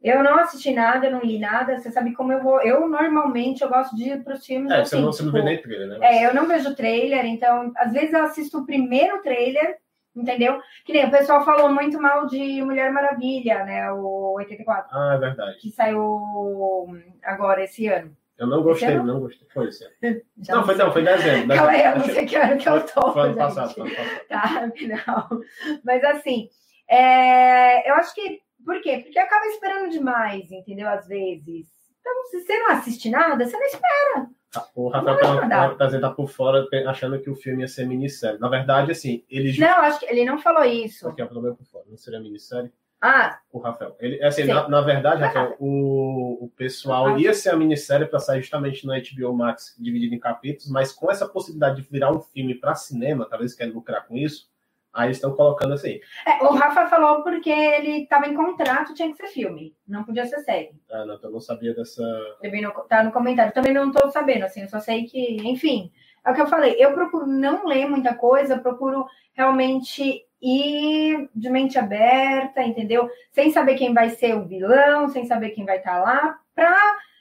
[0.03, 1.77] Eu não assisti nada, não li nada.
[1.77, 2.59] Você sabe como eu vou.
[2.61, 4.71] Eu normalmente eu gosto de ir para os filmes.
[4.71, 5.97] É, assim, você, não, você não vê nem trailer, né?
[6.01, 9.77] É, eu não vejo trailer, então às vezes eu assisto o primeiro trailer,
[10.15, 10.59] entendeu?
[10.85, 13.91] Que nem o pessoal falou muito mal de Mulher Maravilha, né?
[13.91, 14.89] O 84.
[14.91, 15.57] Ah, é verdade.
[15.59, 16.87] Que saiu
[17.23, 18.15] agora esse ano.
[18.39, 19.47] Eu não gostei, não gostei.
[19.53, 19.93] Foi esse ano.
[20.49, 21.55] não, foi, não, foi dezembro.
[21.55, 23.13] Calma aí, eu não sei que ano que eu tô.
[23.13, 24.21] Foi ano passado, foi ano passado.
[24.27, 24.71] Tá,
[25.05, 25.41] não.
[25.83, 26.49] Mas assim,
[26.89, 28.99] é, eu acho que por quê?
[28.99, 30.87] Porque acaba esperando demais, entendeu?
[30.87, 31.67] Às vezes.
[31.99, 34.29] Então, se você não assiste nada, você não espera.
[34.75, 38.39] O Rafael tá, tá, tá por fora achando que o filme ia ser minissérie.
[38.39, 39.57] Na verdade, assim, ele.
[39.57, 41.07] Não, acho que ele não falou isso.
[41.07, 41.85] Aqui é o problema por fora.
[41.87, 42.71] Não seria minissérie?
[43.01, 43.39] Ah.
[43.51, 43.95] O Rafael.
[43.99, 47.19] Ele, assim, na, na, verdade, Rafael, o, o pessoal ah.
[47.19, 51.09] ia ser a minissérie para sair justamente no HBO Max dividido em capítulos, mas com
[51.09, 54.50] essa possibilidade de virar um filme para cinema, talvez querem lucrar com isso,
[54.93, 55.99] Aí estão colocando assim.
[56.27, 60.25] É, o Rafa falou porque ele estava em contrato, tinha que ser filme, não podia
[60.25, 60.71] ser série.
[60.91, 62.03] Ah, não, eu não sabia dessa.
[62.41, 63.53] Também não, tá no comentário.
[63.53, 65.91] Também não estou sabendo, assim, eu só sei que, enfim,
[66.25, 66.75] é o que eu falei.
[66.77, 73.09] Eu procuro não ler muita coisa, procuro realmente ir de mente aberta, entendeu?
[73.31, 76.75] Sem saber quem vai ser o vilão, sem saber quem vai estar tá lá, pra.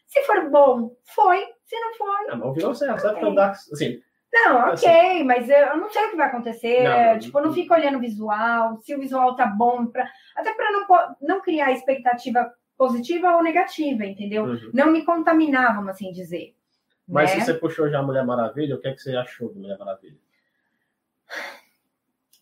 [0.07, 1.39] Se for bom, foi.
[1.65, 2.27] Se não for.
[2.27, 3.55] Não, mas o vilão que é o Dark.
[3.73, 4.01] Assim,
[4.33, 6.85] não, ok, assim, mas eu não sei o que vai acontecer.
[6.85, 10.55] Não, tipo, eu não fico olhando o visual, se o visual tá bom, pra, até
[10.55, 10.87] para não,
[11.21, 14.45] não criar expectativa positiva ou negativa, entendeu?
[14.45, 14.71] Uhum.
[14.73, 16.55] Não me contaminar, vamos assim dizer.
[17.07, 17.41] Mas né?
[17.41, 19.79] se você puxou já a Mulher Maravilha, o que, é que você achou da Mulher
[19.79, 20.17] Maravilha?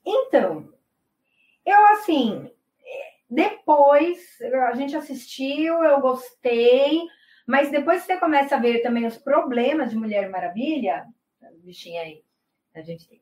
[0.04, 0.68] Então,
[1.64, 2.50] eu assim,
[3.28, 7.02] depois a gente assistiu, eu gostei,
[7.46, 11.06] mas depois você começa a ver também os problemas de Mulher Maravilha,
[11.62, 12.22] bichinha aí.
[12.74, 13.20] A gente tem.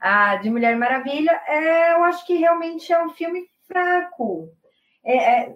[0.00, 4.50] A de Mulher Maravilha, é, eu acho que realmente é um filme fraco.
[5.04, 5.54] É, é,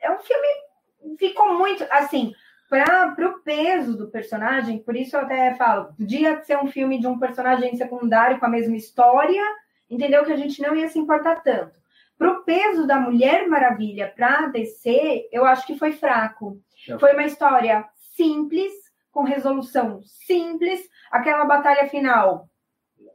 [0.00, 1.16] é um filme.
[1.18, 1.84] Ficou muito.
[1.90, 2.32] Assim,
[2.68, 7.06] para o peso do personagem, por isso eu até falo, podia ser um filme de
[7.06, 9.42] um personagem secundário com a mesma história,
[9.90, 10.24] entendeu?
[10.24, 11.80] Que a gente não ia se importar tanto.
[12.16, 16.60] Para o peso da Mulher Maravilha para descer, eu acho que foi fraco.
[17.00, 18.72] Foi uma história simples,
[19.10, 22.48] com resolução simples, aquela batalha final.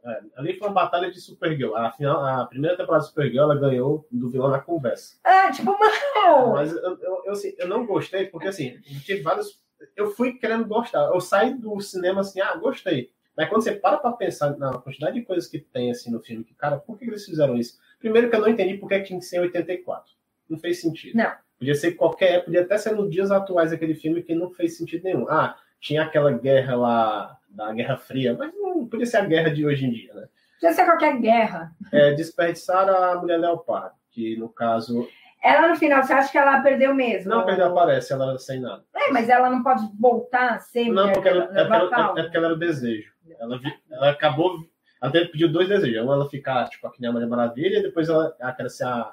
[0.04, 1.74] É, ali foi uma batalha de Supergirl.
[1.74, 5.16] A, final, a primeira temporada de Supergirl ela ganhou do vilão na conversa.
[5.24, 6.52] É, tipo, mano.
[6.52, 9.60] Mas eu, eu, eu, assim, eu não gostei, porque assim, tive vários.
[9.96, 11.10] Eu fui querendo gostar.
[11.12, 13.10] Eu saí do cinema assim, ah, gostei.
[13.36, 16.44] Mas quando você para pra pensar na quantidade de coisas que tem assim no filme,
[16.44, 17.78] que, cara, por que eles fizeram isso?
[17.98, 20.14] Primeiro que eu não entendi por que tinha que ser em 84.
[20.48, 21.16] Não fez sentido.
[21.16, 21.32] Não.
[21.58, 25.04] Podia ser qualquer, podia até ser nos dias atuais aquele filme que não fez sentido
[25.04, 25.28] nenhum.
[25.28, 29.64] Ah, tinha aquela guerra lá da Guerra Fria, mas não podia ser a guerra de
[29.64, 30.28] hoje em dia, né?
[30.60, 31.72] Podia ser qualquer guerra.
[31.92, 35.08] É, desperdiçar a mulher leopardo, que no caso.
[35.42, 37.30] Ela no final, você acha que ela perdeu mesmo?
[37.30, 38.82] Não, perdeu, aparece, ela sem nada.
[38.94, 42.22] É, mas ela não pode voltar a ser Não, porque ela, é, porque ela, é,
[42.22, 43.12] porque ela era o desejo.
[43.38, 43.60] Ela,
[43.90, 44.66] ela acabou
[45.00, 46.04] Ela pediu dois desejos.
[46.04, 49.12] Um, ela ficar, tipo, aqui na Mulher Maravilha, e depois ela, ela quer ser a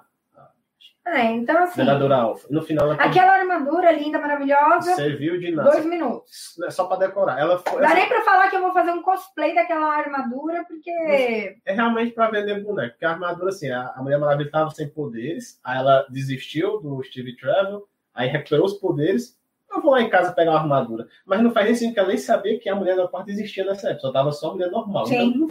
[1.06, 1.76] é, então assim.
[1.76, 2.48] Vereadora Alfa.
[2.50, 4.96] No final ela Aquela armadura linda, maravilhosa.
[4.96, 5.72] Serviu de nada.
[5.72, 6.58] Dois minutos.
[6.66, 7.38] É só para decorar.
[7.38, 10.89] Ela foi, Dá nem para falar que eu vou fazer um cosplay daquela armadura, porque.
[11.66, 12.92] É realmente para vender boneco.
[12.92, 17.36] Porque a armadura, assim, a, Mulher Maravilha estava sem poderes, aí ela desistiu do Steve
[17.36, 19.38] Trevor, aí recuperou os poderes.
[19.70, 21.08] Eu vou lá em casa pegar uma armadura.
[21.26, 23.66] Mas não faz nem sentido que ela nem sabia que a mulher da parte existia
[23.66, 24.02] nessa época.
[24.02, 25.06] Só tava só mulher normal.
[25.06, 25.34] Sim.
[25.36, 25.50] Então,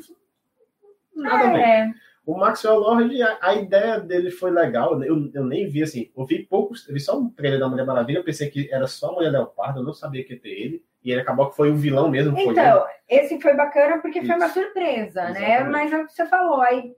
[1.14, 1.94] nada a ver.
[2.24, 5.02] O Maxwell Lord, a, a, ideia dele foi legal.
[5.02, 7.84] Eu, eu nem vi assim, eu vi poucos, eu vi só um trailer da Mulher
[7.84, 10.50] Maravilha, eu pensei que era só a Mulher Leopardo, eu não sabia que ia ter
[10.50, 10.84] ele.
[11.02, 12.38] E ele acabou que foi o vilão mesmo.
[12.38, 14.28] Então, esse foi bacana porque Isso.
[14.28, 15.56] foi uma surpresa, né?
[15.56, 15.64] Exatamente.
[15.64, 15.64] né?
[15.64, 16.94] Mas é o que você falou, aí.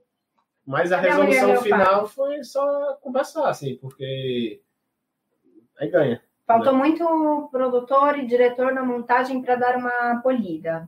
[0.63, 4.61] Mas a resolução final foi só conversar, assim, porque
[5.79, 6.21] aí ganha.
[6.45, 6.79] Faltou né?
[6.79, 10.87] muito produtor e diretor na montagem para dar uma polida.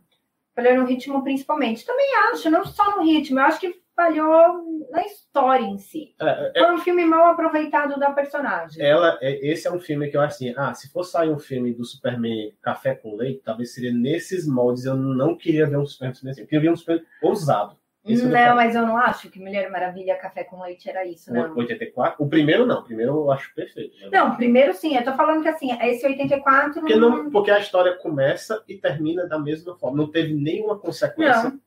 [0.56, 1.86] Falei no ritmo principalmente.
[1.86, 6.14] Também acho, não só no ritmo, eu acho que falhou na história em si.
[6.22, 8.86] É, é, Foi um filme mal aproveitado da personagem.
[8.86, 11.40] Ela, é, esse é um filme que eu acho assim, ah, se fosse sair um
[11.40, 14.86] filme do Superman Café com Leite, talvez seria nesses moldes.
[14.86, 16.42] Eu não queria ver um Superman assim.
[16.42, 17.76] Eu queria ver um Superman ousado.
[18.06, 21.54] Esse não, mas eu não acho que Mulher Maravilha Café com Leite era isso, não.
[21.58, 22.24] 84?
[22.24, 24.00] O primeiro não, o primeiro eu acho perfeito.
[24.00, 24.10] Né?
[24.14, 27.30] Não, o primeiro sim, eu tô falando que assim, esse 84 porque, não...
[27.30, 31.50] porque a história começa e termina da mesma forma, não teve nenhuma consequência.
[31.50, 31.60] Não.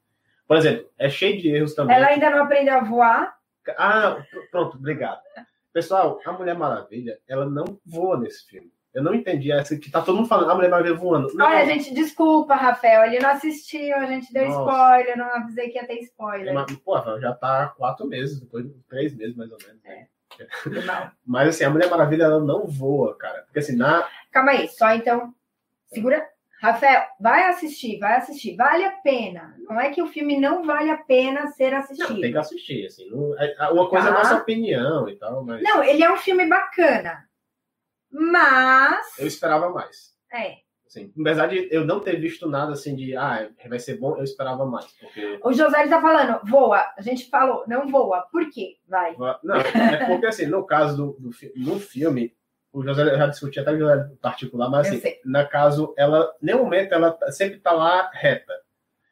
[0.51, 1.95] Por exemplo, é cheio de erros também.
[1.95, 3.37] Ela ainda não aprendeu a voar?
[3.79, 5.21] Ah, pronto, obrigado.
[5.73, 8.69] Pessoal, a Mulher Maravilha, ela não voa nesse filme.
[8.93, 11.33] Eu não entendi essa que tá todo mundo falando, a Mulher Maravilha voando.
[11.35, 11.47] Não.
[11.47, 14.61] Olha, gente, desculpa, Rafael, ele não assistiu, a gente deu Nossa.
[14.61, 16.53] spoiler, não avisei que ia ter spoiler.
[16.53, 19.81] Mas, pô, já tá quatro meses, depois de três meses mais ou menos.
[19.85, 20.09] É.
[21.25, 23.43] Mas assim, a Mulher Maravilha ela não voa, cara.
[23.43, 24.05] Porque assim, na.
[24.33, 25.33] Calma aí, só então.
[25.87, 26.29] Segura.
[26.61, 29.57] Rafael, vai assistir, vai assistir, vale a pena.
[29.61, 32.13] Não é que o filme não vale a pena ser assistido.
[32.13, 33.09] Não, tem que assistir, assim.
[33.09, 34.13] Não, é, é, uma coisa tá.
[34.13, 35.63] é a nossa opinião e tal, mas.
[35.63, 37.25] Não, ele é um filme bacana.
[38.11, 39.19] Mas.
[39.19, 40.15] Eu esperava mais.
[40.31, 40.57] É.
[40.87, 44.25] Assim, apesar de eu não ter visto nada assim de ah, vai ser bom, eu
[44.25, 44.87] esperava mais.
[44.99, 45.41] Porque...
[45.43, 46.85] O José está falando, voa.
[46.99, 48.23] A gente falou, não voa.
[48.31, 48.77] Por quê?
[48.87, 49.17] Vai.
[49.17, 52.35] Não, é porque assim, no caso do, do no filme,
[52.73, 57.17] o José já discutiu até o particular, mas assim, no caso, ela, nenhum momento, ela
[57.31, 58.53] sempre está lá reta.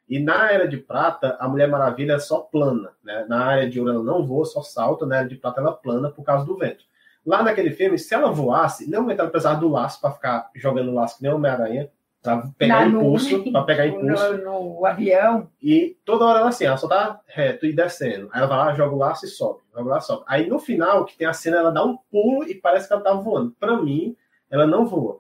[0.09, 2.93] E na Era de Prata, a Mulher Maravilha é só plana.
[3.05, 3.27] Né?
[3.29, 5.05] Na área de ouro ela não voa, só salta.
[5.05, 6.85] Na Era de Prata ela plana por causa do vento.
[7.27, 10.95] Lá naquele filme, se ela voasse, nenhum momento ela precisava do laço para ficar jogando
[10.95, 11.91] laço que nem Homem-Aranha.
[12.23, 14.39] Pra pegar Na impulso, para pegar impulso.
[14.39, 15.49] No, no, avião.
[15.63, 18.29] E toda hora ela assim, ela só tá reto e descendo.
[18.33, 19.61] Aí ela vai lá, joga o laço e sobe.
[19.73, 20.25] Joga o laço sobe.
[20.27, 23.03] Aí no final, que tem a cena, ela dá um pulo e parece que ela
[23.03, 23.55] tá voando.
[23.59, 24.17] Para mim,
[24.51, 25.19] ela não voa.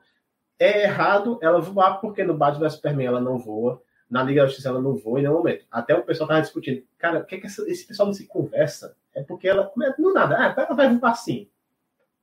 [0.58, 3.80] É errado ela voar, porque no Batman vs Superman ela não voa.
[4.10, 5.66] Na Liga da Justiça ela não voa em nenhum momento.
[5.70, 6.82] Até o pessoal tava discutindo.
[6.96, 8.96] Cara, por que, que esse pessoal não se conversa?
[9.14, 9.70] É porque ela.
[9.82, 10.36] É, do nada.
[10.36, 11.48] Ah, ela vai voar assim.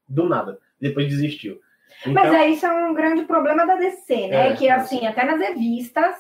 [0.08, 0.60] Do nada.
[0.82, 1.62] Depois desistiu.
[2.02, 4.50] Então, Mas aí isso é um grande problema da DC, né?
[4.50, 6.16] É, que assim, até nas revistas.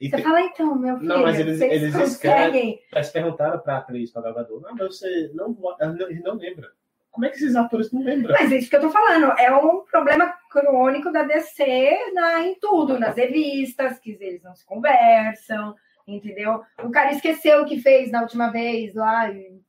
[0.00, 0.22] você tem...
[0.22, 2.80] fala, então, meu filho, não, mas eles, eles conseguem...
[2.92, 6.68] Eles perguntaram para a atriz, para Gavador, não, mas você não, não, não lembra.
[7.10, 8.36] Como é que esses atores não lembram?
[8.38, 9.32] Mas é isso que eu tô falando.
[9.38, 14.64] É um problema crônico da DC na, em tudo, nas revistas, que eles não se
[14.64, 15.74] conversam,
[16.06, 16.62] entendeu?
[16.82, 19.30] O cara esqueceu o que fez na última vez lá.
[19.30, 19.60] E...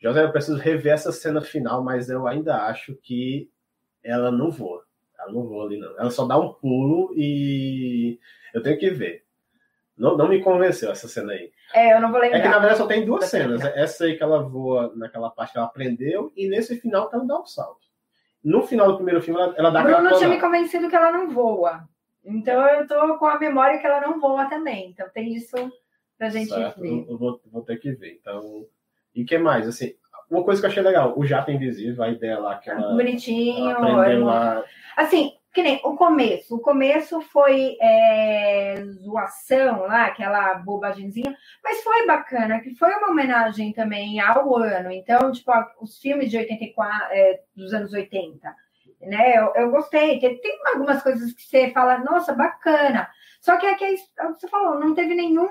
[0.00, 3.50] José, eu preciso rever essa cena final, mas eu ainda acho que
[4.04, 4.84] ela não voa.
[5.18, 5.98] Ela não voa ali, não.
[5.98, 8.18] Ela só dá um pulo e
[8.52, 9.24] eu tenho que ver.
[9.96, 11.52] Não, não me convenceu essa cena aí.
[11.74, 12.38] É, eu não vou lembrar.
[12.38, 13.64] É que na verdade só tem duas cenas.
[13.64, 17.26] Essa aí que ela voa naquela parte que ela aprendeu e nesse final que ela
[17.26, 17.82] dá um salto.
[18.42, 21.12] No final do primeiro filme, ela, ela dá Bruno não tinha me convencido que ela
[21.12, 21.88] não voa.
[22.24, 24.90] Então eu tô com a memória que ela não voa também.
[24.90, 25.56] Então tem isso
[26.18, 26.80] pra gente certo.
[26.80, 27.06] ver.
[27.08, 28.18] Eu vou, vou ter que ver.
[28.20, 28.66] Então,
[29.14, 29.68] e que mais?
[29.68, 29.94] Assim,
[30.32, 32.94] uma coisa que eu achei legal, o jato invisível, a ideia lá que ela.
[32.94, 33.70] Bonitinho.
[33.70, 34.64] Ela.
[34.96, 36.56] Assim, que nem o começo.
[36.56, 43.74] O começo foi é, zoação lá, aquela bobagemzinha, mas foi bacana, que foi uma homenagem
[43.74, 44.90] também ao ano.
[44.90, 48.56] Então, tipo, os filmes de 84, é, dos anos 80.
[49.02, 49.36] Né?
[49.36, 50.18] Eu, eu gostei.
[50.18, 53.10] Tem, tem, algumas coisas que você fala, nossa, bacana.
[53.42, 53.96] Só que é que é
[54.28, 55.48] você falou, não teve nenhum.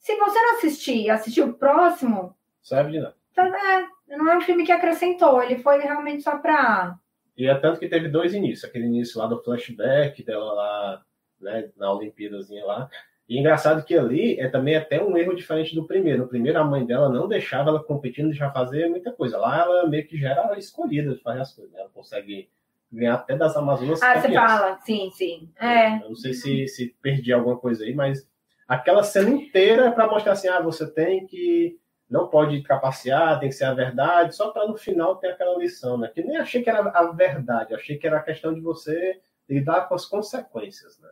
[0.00, 2.34] Se você não assistir, assistir o próximo.
[2.60, 3.20] Serve de nada.
[3.34, 6.96] Tá, é, não é um filme que acrescentou, ele foi realmente só pra.
[7.36, 11.02] E é tanto que teve dois inícios, aquele início lá do flashback dela lá,
[11.40, 12.90] né, na Olimpíadazinha lá.
[13.28, 16.22] E engraçado que ali é também até um erro diferente do primeiro.
[16.22, 19.38] No primeiro, a mãe dela não deixava ela competindo, deixava fazer muita coisa.
[19.38, 21.72] Lá ela meio que já era escolhida de fazer as coisas.
[21.72, 21.78] Né?
[21.80, 22.50] Ela consegue
[22.90, 24.02] ganhar até das Amazonas.
[24.02, 25.48] Ah, você fala, sim, sim.
[25.60, 25.94] É.
[25.98, 28.28] Eu não sei se, se perdi alguma coisa aí, mas
[28.66, 31.78] aquela cena inteira é para mostrar assim, ah, você tem que
[32.10, 35.96] não pode trapacear, tem que ser a verdade, só para no final ter aquela lição,
[35.96, 36.08] né?
[36.08, 39.88] Que nem achei que era a verdade, achei que era a questão de você lidar
[39.88, 41.08] com as consequências, né?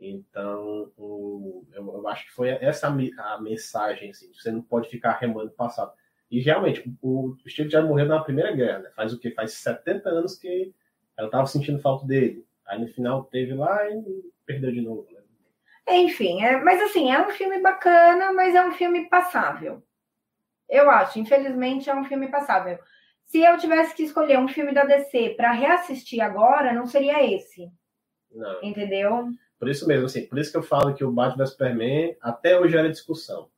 [0.00, 5.18] Então, o, eu, eu, acho que foi essa a mensagem, assim, você não pode ficar
[5.18, 5.92] remando passado.
[6.30, 8.90] E realmente, o, o Steve já morreu na Primeira Guerra, né?
[8.94, 9.32] Faz o que?
[9.32, 10.72] Faz 70 anos que
[11.16, 12.46] ela estava sentindo falta dele.
[12.64, 15.20] Aí no final teve lá e perdeu de novo, né?
[15.90, 19.82] Enfim, é, mas assim, é um filme bacana, mas é um filme passável.
[20.68, 22.78] Eu acho, infelizmente, é um filme passável.
[23.24, 27.70] Se eu tivesse que escolher um filme da DC para reassistir agora, não seria esse.
[28.30, 28.62] Não.
[28.62, 29.28] Entendeu?
[29.58, 32.58] Por isso mesmo, assim, por isso que eu falo que o Batman vs Superman até
[32.58, 33.48] hoje era discussão.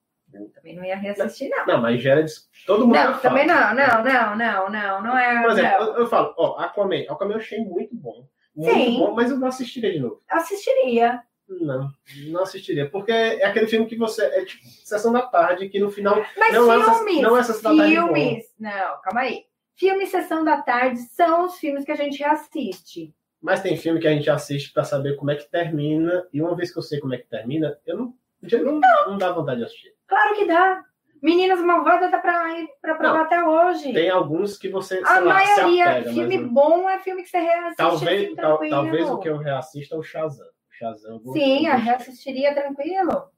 [0.55, 1.67] também não ia reassistir, não.
[1.67, 2.25] Não, mas gera
[2.67, 2.95] todo mundo.
[2.95, 5.43] Não, também não, não, não, não, não, não é.
[5.43, 8.27] Por exemplo, eu, eu, falo, ó, Aquaman, Aquaman eu achei muito bom.
[8.57, 8.99] Muito Sim.
[8.99, 10.23] bom, mas eu não assistiria de novo.
[10.29, 11.23] Assistiria.
[11.61, 11.91] Não,
[12.29, 12.89] não assistiria.
[12.89, 14.25] Porque é aquele filme que você.
[14.25, 16.25] É tipo sessão da tarde, que no final.
[16.37, 17.95] Mas não filmes, é, não é sessão da tarde.
[17.95, 18.45] Filmes.
[18.59, 19.45] Não, calma aí.
[19.81, 23.15] Filmes Sessão da Tarde são os filmes que a gente reassiste.
[23.41, 26.27] Mas tem filme que a gente assiste para saber como é que termina.
[26.31, 28.15] E uma vez que eu sei como é que termina, eu não.
[28.43, 29.95] Não, não, não dá vontade de assistir.
[30.07, 30.85] Claro que dá.
[31.23, 33.93] Meninas Malvadas dá pra ir pra provar até hoje.
[33.95, 35.01] Tem alguns que você.
[35.03, 36.53] A lá, maioria, apega, filme mas...
[36.53, 37.77] bom é filme que você reassiste.
[37.77, 40.47] Talvez, assim, tal, talvez o que eu reassisto é o Shazam.
[40.81, 43.31] Shazam Sim, eu reassistiria tranquilo.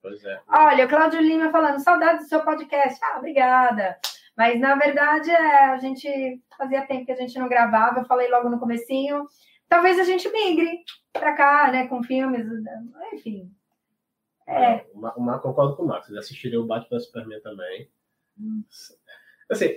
[0.00, 0.40] Pois é.
[0.48, 2.98] Olha, o Cláudio Lima falando, saudade do seu podcast.
[3.04, 3.98] Ah, obrigada.
[4.34, 8.00] Mas, na verdade, é, a gente fazia tempo que a gente não gravava.
[8.00, 9.26] Eu falei logo no comecinho.
[9.68, 11.86] Talvez a gente migre para cá, né?
[11.86, 12.46] Com filmes,
[13.12, 13.50] enfim.
[14.48, 14.86] É.
[14.94, 16.08] O Marco concordo com o Marcos.
[16.08, 17.90] Ele assistiria o Batman Superman também.
[18.38, 18.62] Hum.
[19.50, 19.76] Assim,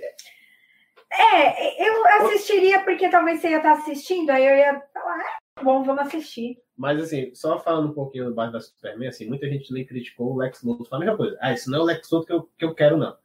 [1.12, 5.82] é, eu assistiria porque talvez você ia estar assistindo, aí eu ia falar, ah, bom,
[5.82, 6.58] vamos assistir.
[6.76, 10.36] Mas assim, só falando um pouquinho do Batman Superman, assim, muita gente também criticou o
[10.36, 11.38] Lex Luthor, falando a mesma coisa.
[11.40, 13.16] Ah, isso não é o Lex Luthor que eu, que eu quero, não.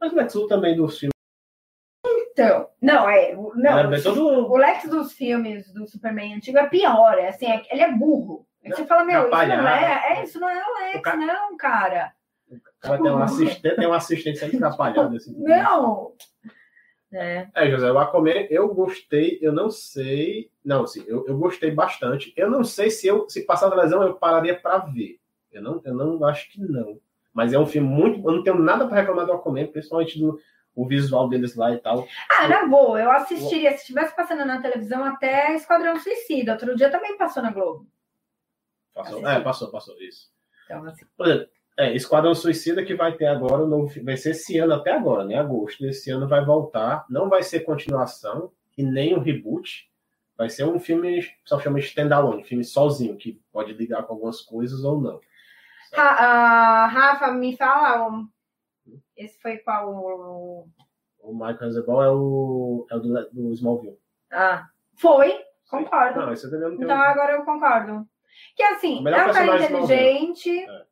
[0.00, 1.14] Mas o Lex Luthor também dos filmes.
[2.32, 3.32] Então, não, é.
[3.32, 4.50] Não, é todo...
[4.50, 7.16] O Lex dos filmes do Superman antigo é pior.
[7.16, 8.44] É assim, é, ele é burro.
[8.64, 10.24] Não, você fala, meu, isso não é, é.
[10.24, 11.16] Isso não é o Lex, cara...
[11.18, 12.12] não, cara.
[12.50, 15.16] O cara tem um assistente, tem um assistente sempre atrapalhado.
[15.16, 16.12] Assim, não!
[17.14, 17.48] É.
[17.54, 20.50] é, José, o Aquaman eu gostei, eu não sei.
[20.64, 22.32] Não, assim, eu, eu gostei bastante.
[22.36, 25.20] Eu não sei se eu se passar a televisão eu pararia para ver.
[25.52, 26.98] Eu não, eu não acho que não.
[27.32, 28.18] Mas é um filme muito.
[28.28, 30.40] Eu não tenho nada para reclamar do Aquaman, principalmente do
[30.74, 32.06] o visual deles lá e tal.
[32.38, 33.70] Ah, na boa, eu assistiria.
[33.70, 36.52] Se estivesse passando na televisão até Esquadrão Suicida.
[36.52, 37.86] Outro dia também passou na Globo.
[38.92, 39.28] Passou?
[39.28, 40.32] É, passou, passou, isso.
[40.64, 41.06] Então, assim.
[41.16, 43.64] Por exemplo, é, Esquadrão Suicida que vai ter agora,
[44.02, 45.36] vai ser esse ano até agora, né?
[45.36, 47.04] Agosto desse ano vai voltar.
[47.10, 49.90] Não vai ser continuação e nem um reboot.
[50.36, 54.82] Vai ser um filme, só chama standalone, filme sozinho, que pode ligar com algumas coisas
[54.84, 55.20] ou não.
[55.96, 58.28] Ha, uh, Rafa, me fala, um,
[59.16, 59.94] esse foi qual?
[59.94, 60.68] O,
[61.20, 63.98] o Michael Hazeball é o, é o do, do Smallville.
[64.32, 64.66] Ah,
[64.96, 66.20] foi, concordo.
[66.20, 68.08] Não, esse também não tem Então agora eu concordo.
[68.56, 70.84] Que assim, é um cara inteligente, é.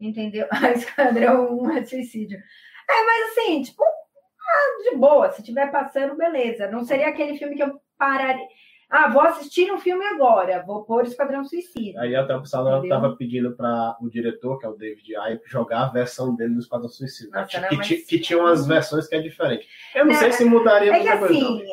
[0.00, 0.46] Entendeu?
[0.52, 2.38] A Esquadrão é suicídio.
[2.38, 6.70] É, mas assim, tipo, ah, de boa, se tiver passando, beleza.
[6.70, 8.46] Não seria aquele filme que eu pararia.
[8.88, 12.00] Ah, vou assistir um filme agora, vou pôr Esquadrão Suicida.
[12.00, 15.86] Aí até o pessoal estava pedindo para o diretor, que é o David Ayer, jogar
[15.86, 17.40] a versão dele no Esquadrão Suicida.
[17.40, 17.88] Nossa, que, não, mas...
[17.88, 19.66] que, tinha umas versões que é diferente.
[19.92, 21.64] Eu não, não sei se mudaria é que assim,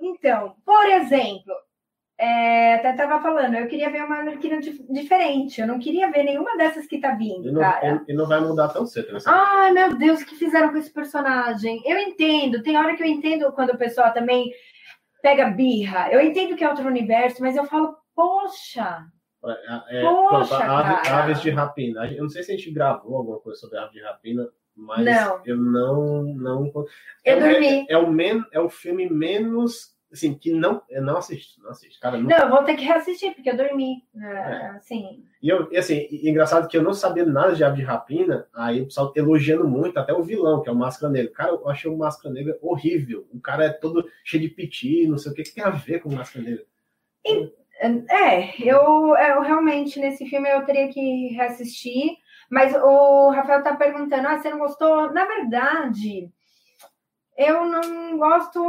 [0.00, 1.54] então, por exemplo,
[2.20, 4.60] é, até tava falando, eu queria ver uma Arlequina
[4.90, 5.58] diferente.
[5.58, 8.04] Eu não queria ver nenhuma dessas que tá vindo, e não, cara.
[8.06, 9.10] E não vai mudar tão cedo.
[9.10, 9.18] Né?
[9.24, 11.80] Ai, meu Deus, o que fizeram com esse personagem?
[11.86, 12.62] Eu entendo.
[12.62, 14.52] Tem hora que eu entendo quando o pessoal também
[15.22, 16.12] pega birra.
[16.12, 19.06] Eu entendo que é outro universo, mas eu falo, poxa.
[19.42, 22.06] É, é, poxa, pronto, ave, Aves de Rapina.
[22.12, 24.46] Eu não sei se a gente gravou alguma coisa sobre Aves de Rapina,
[24.76, 25.40] mas não.
[25.46, 26.22] eu não.
[26.34, 26.72] não
[27.24, 27.86] eu é, dormi.
[27.88, 29.98] É, é, o men, é o filme menos.
[30.12, 30.82] Assim, que não.
[30.88, 32.00] Eu não assisto, não assisto.
[32.00, 34.02] Cara, não, não eu vou ter que reassistir, porque eu dormi.
[34.20, 35.24] É, assim.
[35.40, 38.46] E, eu, e assim, e, engraçado que eu não sabia nada de Ave de Rapina,
[38.52, 41.32] aí o pessoal elogiando muito, até o vilão, que é o Máscara Negra.
[41.32, 43.26] Cara, eu achei o Máscara Negra horrível.
[43.32, 46.00] O cara é todo cheio de piti, não sei o que, que tem a ver
[46.00, 46.64] com o Máscara Negra.
[48.10, 52.18] É, eu, eu realmente, nesse filme, eu teria que reassistir.
[52.50, 55.12] Mas o Rafael tá perguntando, ah, você não gostou?
[55.12, 56.28] Na verdade,
[57.38, 58.60] eu não gosto.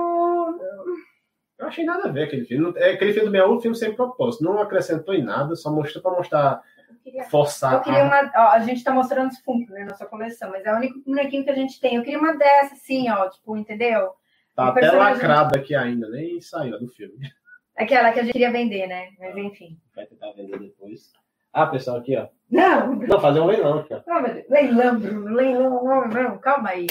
[1.62, 2.74] Eu achei nada a ver aquele filme.
[2.76, 4.44] É, aquele filme também é um filme sem propósito.
[4.44, 6.62] Não acrescentou em nada, só mostrou para mostrar.
[7.04, 7.74] Queria, forçar.
[7.74, 8.32] Eu queria uma.
[8.36, 11.00] Ó, a gente está mostrando os Funko né, na nossa coleção, mas é o único
[11.06, 11.96] bonequinho que a gente tem.
[11.96, 14.12] Eu queria uma dessa, assim, ó, tipo, entendeu?
[14.56, 15.14] Tá até personagem...
[15.14, 17.32] lacrada aqui ainda, nem saiu do filme.
[17.78, 19.10] Aquela que a gente queria vender, né?
[19.20, 19.78] Mas enfim.
[19.96, 21.12] Vai tentar vender depois.
[21.54, 22.28] Ah, pessoal, aqui, ó.
[22.50, 24.02] Não, Não, fazer um leilão aqui, ó.
[24.08, 26.88] não, leilão, Bruno, leilão, não, não, calma aí.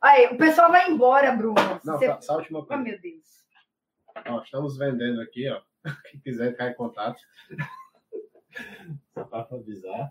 [0.00, 1.54] Aí, o pessoal vai embora, Bruno.
[1.84, 2.82] Não, Você- só, a última Oh, coisa.
[2.82, 3.41] meu Deus.
[4.26, 5.60] Ó, estamos vendendo aqui, ó.
[6.10, 7.20] Quem quiser entrar em contato.
[9.14, 10.10] Só para avisar.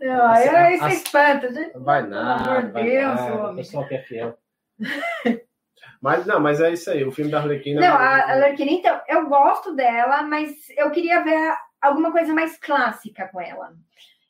[0.00, 1.78] Não, aí Assim, aí você as- espanta, gente.
[1.78, 2.50] Vai Pelo nada.
[2.50, 3.52] amor de vai Deus, nada, homem.
[3.52, 4.38] O pessoal que é fiel.
[6.00, 7.04] Mas não, mas é isso aí.
[7.04, 7.80] O filme da Arlequina.
[7.80, 12.58] Não, a, a Larquina, então, eu gosto dela, mas eu queria ver alguma coisa mais
[12.58, 13.72] clássica com ela.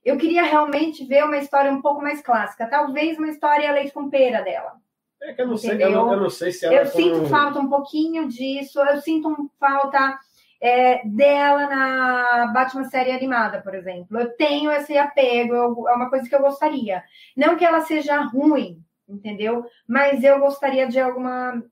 [0.05, 2.69] Eu queria realmente ver uma história um pouco mais clássica.
[2.69, 4.75] Talvez uma história leite com pera dela.
[5.23, 6.75] É que eu não sei, eu não, eu não sei se ela.
[6.75, 8.81] Eu sinto como- falta um pouquinho disso.
[8.81, 10.19] Eu sinto falta
[10.61, 14.19] é, dela na Batman série animada, por exemplo.
[14.19, 17.03] Eu tenho esse apego, eu- é uma coisa que eu gostaria.
[17.37, 19.65] Não que ela seja ruim, entendeu?
[19.89, 21.63] Mas eu gostaria de alguma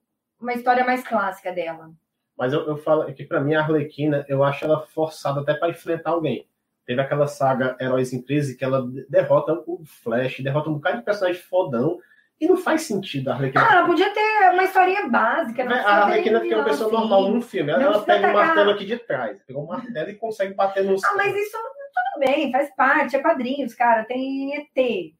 [0.40, 1.90] uma história mais clássica dela.
[2.36, 5.68] Mas eu, eu falo que pra mim a Arlequina, eu acho ela forçada até para
[5.68, 6.46] enfrentar alguém.
[6.86, 11.04] Teve aquela saga Heróis em Crise que ela derrota o Flash, derrota um bocado de
[11.04, 11.98] personagem fodão.
[12.40, 13.66] E não faz sentido a Arlequina.
[13.68, 15.62] Ah, ela podia ter uma historinha básica.
[15.64, 16.96] não a Arlequina fica uma pessoa assim.
[16.98, 17.70] normal num filme.
[17.70, 19.42] Ela, Não ela pega um tacar- martelo aqui de trás.
[19.46, 21.04] Pegou um martelo e consegue bater nos.
[21.04, 25.14] Ah, mas isso tudo bem, faz parte, é quadrinhos, cara, tem ET.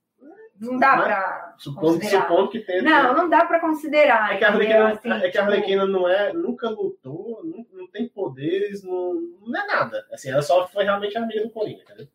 [0.59, 2.83] Não dá Mas- pra Supondo, supondo que tem.
[2.83, 4.35] Não, não dá pra considerar.
[4.35, 4.49] É que a?
[4.49, 8.83] Arlequina, Assim, é que a tipo, Arlequina não é, nunca lutou, não, não tem poderes,
[8.83, 9.15] não,
[9.47, 10.07] não é nada.
[10.13, 12.07] Assim, ela só foi realmente amiga do Coringa, entendeu?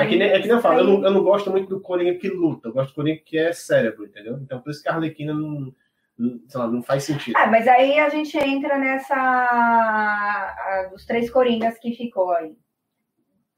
[0.00, 1.80] É que nem, é que nem eu falo, eu não, eu não gosto muito do
[1.80, 4.38] Coringa que luta, eu gosto do Coringa que é cérebro, entendeu?
[4.42, 5.74] Então por isso que a Arlequina não,
[6.18, 7.34] não, lá, não faz sentido.
[7.36, 9.14] Ah, mas aí a gente entra nessa.
[9.14, 12.56] a- dos três coringas que ficou aí.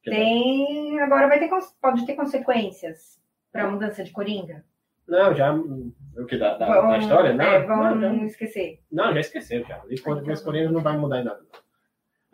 [0.05, 0.99] Tem.
[1.01, 1.49] Agora vai ter.
[1.81, 3.21] Pode ter consequências
[3.53, 4.65] pra mudança de coringa.
[5.07, 5.53] Não, já.
[5.55, 6.37] O que?
[6.37, 7.33] Da, da, Vão- da história?
[7.35, 8.81] Não, é, vão não, já, esquecer.
[8.91, 9.81] não, já esqueceu, já.
[9.83, 11.41] Ali com os Coringas não vai mudar em nada.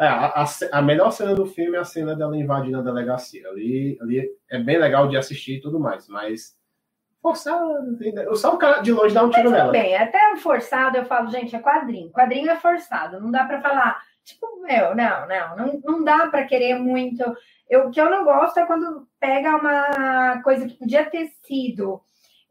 [0.03, 3.49] É, a, a, melhor cena do filme é a cena dela invadindo a delegacia.
[3.49, 6.57] Ali, ali é bem legal de assistir e tudo mais, mas.
[7.21, 7.97] Forçado?
[8.35, 9.71] Só o cara de longe dá um tiro Tudo nela.
[9.71, 12.11] bem, até forçado eu falo, gente, é quadrinho.
[12.11, 14.03] Quadrinho é forçado, não dá pra falar.
[14.25, 17.23] Tipo, meu, não, não, não, não dá pra querer muito.
[17.71, 22.01] Eu, o que eu não gosto é quando pega uma coisa que podia ter sido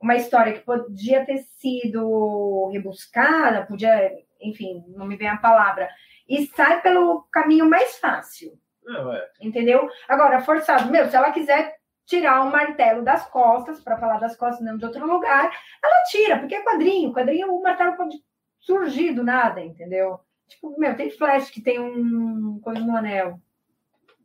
[0.02, 5.88] uma história que podia ter sido rebuscada, podia, enfim, não me vem a palavra,
[6.32, 8.58] e sai pelo caminho mais fácil,
[8.88, 9.30] é.
[9.42, 9.90] entendeu?
[10.08, 11.76] Agora, forçado, meu, se ela quiser
[12.06, 15.52] tirar o martelo das costas, para falar das costas não de outro lugar,
[15.84, 18.18] ela tira, porque é quadrinho, quadrinho o martelo pode
[18.60, 20.20] surgir do nada, entendeu?
[20.48, 23.40] Tipo, meu, tem flash que tem um coisa no anel.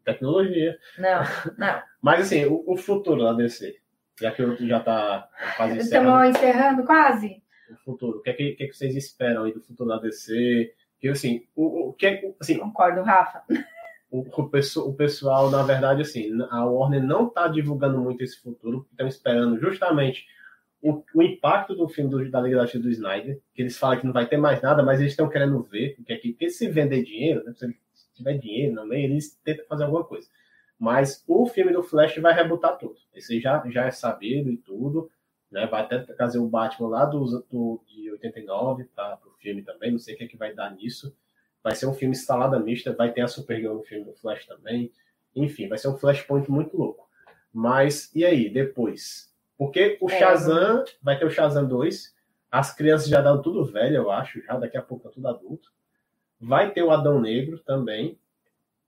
[0.04, 0.78] Tecnologia.
[0.98, 1.22] Não,
[1.58, 1.82] não.
[2.00, 3.76] Mas assim, o, o futuro da DC.
[4.20, 6.24] Já que eu já tá quase encerrando.
[6.24, 7.42] Estamos encerrando quase?
[7.70, 8.18] o futuro?
[8.18, 10.72] O que é que, o que é que vocês esperam aí do futuro da DC?
[11.06, 13.42] Que assim, o, o que é, assim, Concordo, Rafa.
[14.10, 18.40] o, o, pesso- o pessoal, na verdade, assim, a Warner não tá divulgando muito esse
[18.40, 20.26] futuro, porque estão esperando justamente
[20.82, 23.98] o, o impacto do filme do, da Liga da Justiça do Snyder, que eles falam
[23.98, 26.68] que não vai ter mais nada, mas eles estão querendo ver, porque aqui, porque se
[26.68, 27.74] vender dinheiro, né, se
[28.14, 30.28] tiver dinheiro no meio, eles tentam fazer alguma coisa.
[30.78, 32.96] Mas o filme do Flash vai rebutar tudo.
[33.14, 35.10] Esse já, já é sabido e tudo.
[35.50, 35.66] Né?
[35.66, 39.16] Vai até trazer o Batman lá do, do, de 89 para
[39.46, 39.92] filme também.
[39.92, 41.16] Não sei o que, é que vai dar nisso.
[41.62, 42.92] Vai ser um filme instalada mista.
[42.92, 44.90] Vai ter a Supergirl no filme do Flash também.
[45.34, 47.08] Enfim, vai ser um Flashpoint muito louco.
[47.52, 49.32] Mas e aí, depois?
[49.56, 52.14] Porque o É, Shazam, vai ter o Shazam 2.
[52.50, 54.42] As crianças já dão tudo velho, eu acho.
[54.42, 55.72] Já daqui a pouco é tudo adulto.
[56.40, 58.18] Vai ter o Adão Negro também.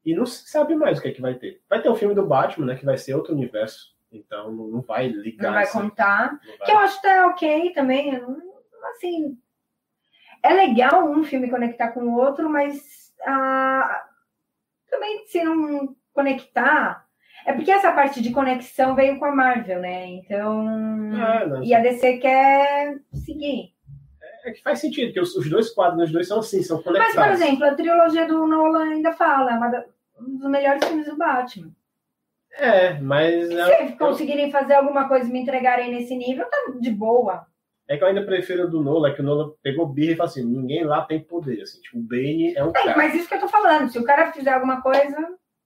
[0.05, 1.61] E não se sabe mais o que é que vai ter.
[1.69, 2.77] Vai ter o filme do Batman, né?
[2.77, 3.95] Que vai ser outro universo.
[4.11, 5.45] Então não vai ligar.
[5.49, 6.33] Não vai assim, contar.
[6.33, 8.23] não vai- Que eu acho que tá ok também.
[8.91, 9.39] Assim,
[10.43, 14.05] é legal um filme conectar com o outro, mas ah,
[14.91, 17.07] também se não conectar.
[17.47, 20.07] É porque essa parte de conexão veio com a Marvel, né?
[20.07, 20.67] Então.
[21.15, 23.73] Ah, e a DC quer seguir.
[24.45, 26.85] É que faz sentido, porque os, os dois quadros, os dois são assim, são Mas,
[26.85, 27.15] conectados.
[27.15, 29.85] por exemplo, a trilogia do Nolan ainda fala, é
[30.21, 31.71] um dos melhores filmes do Batman.
[32.53, 37.47] É, mas Se conseguirem fazer alguma coisa e me entregarem nesse nível, tá de boa.
[37.89, 40.17] É que eu ainda prefiro o do Nolan, é que o Nolan pegou birra e
[40.17, 41.63] falou assim: ninguém lá tem poder.
[41.63, 42.97] Assim, tipo, o Bane é um É, cara.
[42.97, 43.89] mas isso que eu tô falando.
[43.91, 45.17] Se o cara fizer alguma coisa,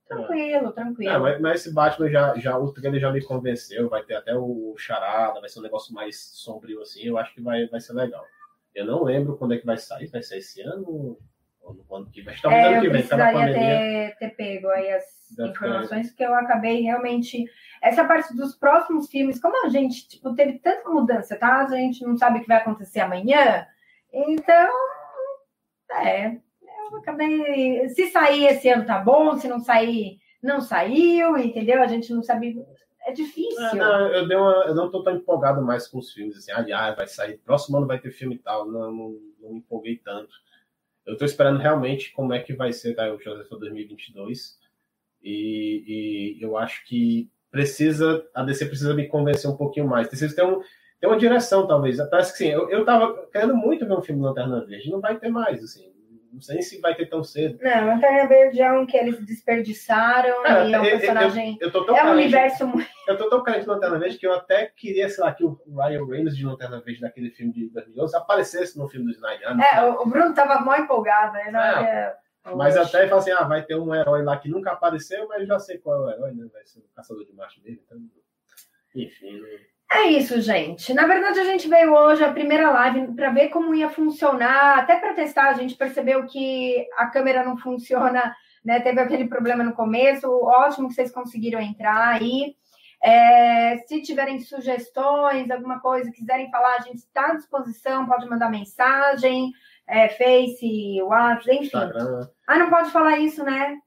[0.07, 1.19] tranquilo, tranquilo.
[1.19, 4.73] Mas, mas esse Batman já, já, o trailer já me convenceu, vai ter até o
[4.77, 8.23] Charada, vai ser um negócio mais sombrio assim, eu acho que vai, vai ser legal.
[8.73, 11.17] Eu não lembro quando é que vai sair, vai ser esse ano
[11.71, 12.35] no ano que vem?
[12.41, 13.55] Talvez É, ano que vem, tá na pandemia.
[13.55, 15.05] ter, ter pego aí as
[15.39, 17.45] informações, porque eu acabei realmente.
[17.81, 21.63] Essa parte dos próximos filmes, como a gente tipo, teve tanta mudança, tá?
[21.63, 23.65] A gente não sabe o que vai acontecer amanhã.
[24.11, 24.69] Então,
[26.01, 26.37] é.
[26.91, 27.89] Eu acabei.
[27.89, 31.81] Se sair esse ano tá bom, se não sair, não saiu, entendeu?
[31.81, 32.63] A gente não sabe.
[33.05, 33.61] É difícil.
[33.65, 36.53] É, não, eu, dei uma, eu não tô tão empolgado mais com os filmes, assim,
[36.53, 39.97] aliás, vai sair, próximo ano vai ter filme e tal, não, não, não me empolguei
[39.97, 40.33] tanto.
[41.05, 44.57] Eu tô esperando realmente como é que vai ser tá, o Joseph 2022.
[45.21, 50.07] E, e eu acho que precisa, a DC precisa me convencer um pouquinho mais.
[50.07, 50.61] Precisa ter, um,
[50.99, 51.97] ter uma direção, talvez.
[52.09, 55.17] Parece que sim, eu, eu tava querendo muito ver um filme Lanterna Verde, não vai
[55.19, 55.92] ter mais, assim.
[56.33, 57.59] Não sei se vai ter tão cedo.
[57.61, 61.57] Não, Lanterna Verde é um que eles desperdiçaram é, e é um personagem.
[61.61, 62.89] Eu, eu, eu é um universo muito.
[63.07, 65.61] Eu tô tão carente de Lanterna Verde que eu até queria, sei lá, que o
[65.67, 69.55] Ryan Reynolds de Lanterna Verde daquele filme de 2011 aparecesse no filme do Snyder.
[69.55, 69.63] Né?
[69.75, 72.15] É, o Bruno tava mó empolgado, né?
[72.45, 72.55] É.
[72.55, 75.47] Mas até ele fala assim: ah, vai ter um herói lá que nunca apareceu, mas
[75.47, 76.47] já sei qual é o herói, né?
[76.51, 77.79] Vai ser o caçador de Marte dele.
[77.85, 77.97] Então...
[78.95, 79.39] Enfim.
[79.39, 79.59] Né?
[79.95, 80.91] É isso, gente.
[80.91, 84.95] Na verdade, a gente veio hoje a primeira live para ver como ia funcionar, até
[84.95, 85.49] para testar.
[85.49, 88.35] A gente percebeu que a câmera não funciona,
[88.65, 88.79] né?
[88.79, 90.27] Teve aquele problema no começo.
[90.27, 92.55] Ótimo que vocês conseguiram entrar aí.
[93.03, 98.49] É, se tiverem sugestões, alguma coisa, quiserem falar, a gente está à disposição, pode mandar
[98.49, 99.51] mensagem,
[99.85, 101.65] é, Face, WhatsApp, enfim.
[101.65, 102.27] Instagram.
[102.47, 103.77] Ah, não pode falar isso, né?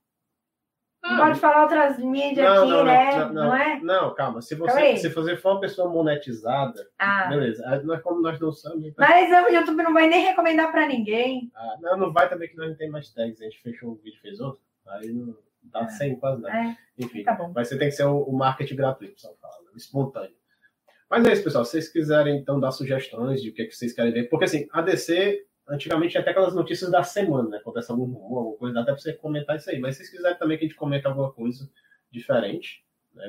[1.08, 3.16] Não pode falar outras mídias não, aqui, não, né?
[3.16, 3.80] Não, não, é?
[3.80, 4.42] Não, calma.
[4.42, 7.26] Se você, se você for uma pessoa monetizada, ah.
[7.28, 7.82] beleza.
[7.84, 8.84] Nós, como nós não somos.
[8.84, 9.06] Então...
[9.06, 11.50] Mas o YouTube não vai nem recomendar para ninguém.
[11.54, 13.40] Ah, não, não vai também que nós não tem mais tags.
[13.40, 14.60] A gente fechou um vídeo fez outro.
[14.88, 15.88] Aí não dá ah.
[15.88, 16.56] sem quase nada.
[16.56, 16.76] É.
[16.98, 17.52] Enfim, tá bom.
[17.54, 20.34] mas você tem que ser o, o marketing gratuito, pessoal fala, espontâneo.
[21.08, 21.64] Mas é isso, pessoal.
[21.64, 24.28] Se vocês quiserem, então, dar sugestões de o que, é que vocês querem ver.
[24.28, 27.56] Porque, assim, a DC antigamente até aquelas notícias da semana, né?
[27.58, 29.80] Acontece algum rumor, alguma coisa, dá até pra você comentar isso aí.
[29.80, 31.68] Mas se vocês quiserem também que a gente comente alguma coisa
[32.10, 32.84] diferente,
[33.16, 33.24] né?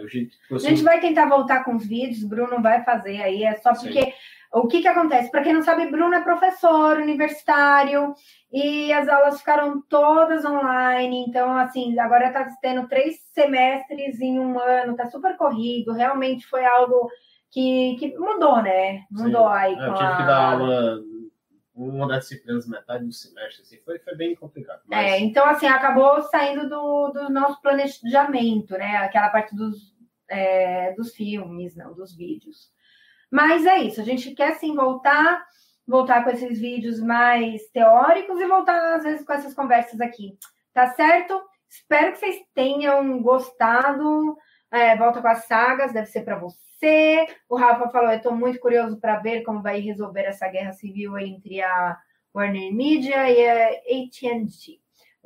[0.51, 4.01] A gente vai tentar voltar com os vídeos, Bruno vai fazer aí, é só porque.
[4.01, 4.13] Sim.
[4.53, 5.29] O que, que acontece?
[5.29, 8.13] Para quem não sabe, Bruno é professor universitário
[8.49, 11.25] e as aulas ficaram todas online.
[11.27, 15.91] Então, assim, agora está tendo três semestres em um ano, tá super corrido.
[15.91, 17.09] Realmente foi algo
[17.51, 19.03] que, que mudou, né?
[19.11, 19.53] Mudou Sim.
[19.53, 19.73] aí.
[19.73, 20.15] É, eu tive a...
[20.15, 20.97] que dar aula
[21.77, 24.81] uma das disciplinas metade do semestre, assim, foi, foi bem complicado.
[24.87, 25.05] Mas...
[25.05, 28.97] É, então, assim, acabou saindo do, do nosso planejamento, né?
[28.97, 29.95] Aquela parte dos,
[30.27, 32.71] é, dos filmes, não, dos vídeos.
[33.31, 35.45] Mas é isso, a gente quer sim voltar,
[35.85, 40.37] voltar com esses vídeos mais teóricos e voltar, às vezes, com essas conversas aqui.
[40.73, 41.41] Tá certo?
[41.69, 44.37] Espero que vocês tenham gostado.
[44.71, 46.66] É, volta com as sagas, deve ser para você
[47.49, 51.17] O Rafa falou: eu estou muito curioso para ver como vai resolver essa guerra civil
[51.17, 51.97] entre a
[52.33, 54.79] Warner Media e a AT&T.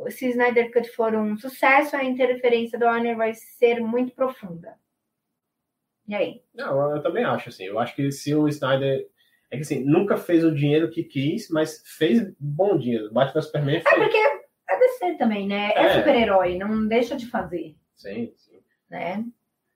[0.10, 4.76] Se Snyder Cut for um sucesso, a interferência da Warner vai ser muito profunda.
[6.08, 6.42] E aí?
[6.54, 7.66] Não, eu também acho assim.
[7.66, 9.08] Eu acho que se o Snyder
[9.52, 13.12] é que assim, nunca fez o dinheiro que quis, mas fez bom dinheiro.
[13.12, 14.02] Batman Superman é fez.
[14.02, 15.72] É porque é DC também, né?
[15.76, 17.76] É, é super-herói, não deixa de fazer.
[17.96, 18.60] Sim, sim.
[18.90, 19.26] Né?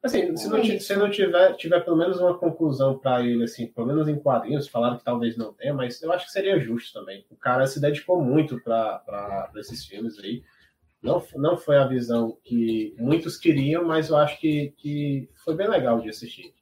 [0.06, 3.88] Assim, se não, se não tiver, tiver pelo menos uma conclusão para ele, assim, pelo
[3.88, 7.26] menos em quadrinhos, falaram que talvez não tenha, mas eu acho que seria justo também.
[7.28, 10.43] O cara se dedicou muito para esses filmes aí.
[11.01, 15.68] Não, não foi a visão que muitos queriam, mas eu acho que, que foi bem
[15.68, 16.53] legal de assistir.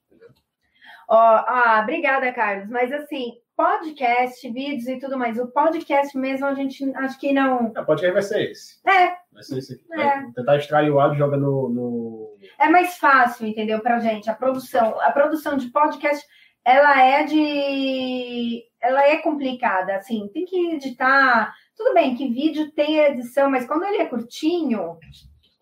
[1.10, 2.70] Oh, ah, obrigada, Carlos.
[2.70, 5.38] Mas assim, podcast, vídeos e tudo mais.
[5.38, 7.68] O podcast mesmo a gente acho que não.
[7.68, 8.80] O podcast vai ser esse.
[8.88, 9.16] É.
[9.32, 9.86] Vai ser esse.
[9.94, 10.32] É.
[10.36, 12.38] Tentar extrair o áudio e joga no, no.
[12.60, 14.30] É mais fácil, entendeu, pra gente.
[14.30, 15.00] A produção.
[15.02, 16.26] A produção de podcast,
[16.66, 18.64] ela é de.
[18.82, 20.30] Ela é complicada, assim.
[20.34, 21.54] Tem que editar.
[21.76, 24.98] Tudo bem que vídeo tem edição, mas quando ele é curtinho,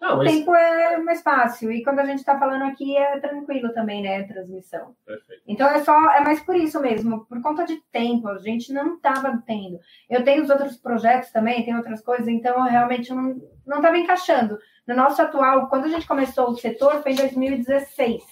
[0.02, 1.72] não, o tempo é mais fácil.
[1.72, 4.22] E quando a gente está falando aqui é tranquilo também, né?
[4.22, 4.96] A transmissão.
[5.06, 5.44] Perfeito.
[5.48, 8.96] Então é só, é mais por isso mesmo, por conta de tempo, a gente não
[8.96, 9.80] estava tendo.
[10.10, 13.96] Eu tenho os outros projetos também, tem outras coisas, então eu realmente não, não estava
[13.96, 14.58] encaixando.
[14.88, 18.24] No nosso atual, quando a gente começou o setor, foi em 2016.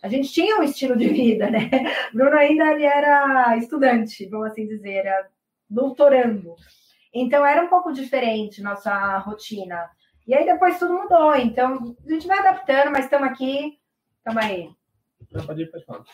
[0.00, 1.68] A gente tinha um estilo de vida, né?
[2.14, 5.26] Bruno ainda ele era estudante, vamos assim dizer, era
[5.68, 6.54] doutorando.
[7.12, 9.90] Então era um pouco diferente nossa rotina.
[10.28, 11.34] E aí depois tudo mudou.
[11.36, 13.78] Então, a gente vai adaptando, mas estamos aqui.
[14.18, 14.70] Estamos aí.
[15.32, 16.04] Não, pode ir, pode falar.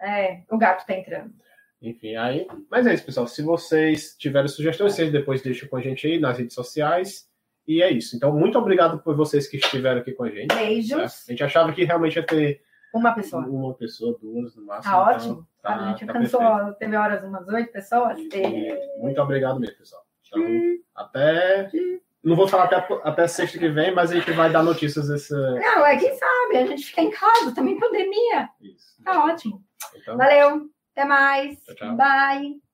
[0.00, 1.32] É, o gato tá entrando.
[1.80, 2.48] Enfim, aí.
[2.68, 3.28] Mas é isso, pessoal.
[3.28, 7.30] Se vocês tiverem sugestões, vocês depois deixam com a gente aí nas redes sociais.
[7.64, 8.16] E é isso.
[8.16, 10.52] Então, muito obrigado por vocês que estiveram aqui com a gente.
[10.52, 10.98] Beijos.
[10.98, 11.04] Né?
[11.04, 12.60] A gente achava que realmente ia ter.
[12.92, 13.46] Uma pessoa.
[13.46, 14.92] Uma pessoa, duas no máximo.
[14.92, 15.48] Tá ótimo.
[15.62, 16.78] Tá, a gente tá alcançou, perfeito.
[16.78, 18.18] teve horas umas oito pessoas.
[18.18, 20.02] E, muito obrigado mesmo, pessoal.
[20.26, 20.42] Então,
[20.96, 21.70] até.
[22.22, 25.32] Não vou falar até, até sexta que vem, mas a gente vai dar notícias desse.
[25.32, 28.48] Não, é quem sabe, a gente fica em casa, também pandemia.
[28.60, 29.02] Isso.
[29.02, 29.64] Tá ótimo.
[29.96, 31.62] Então, Valeu, até mais.
[31.64, 31.96] Tchau, tchau.
[31.96, 32.69] Bye.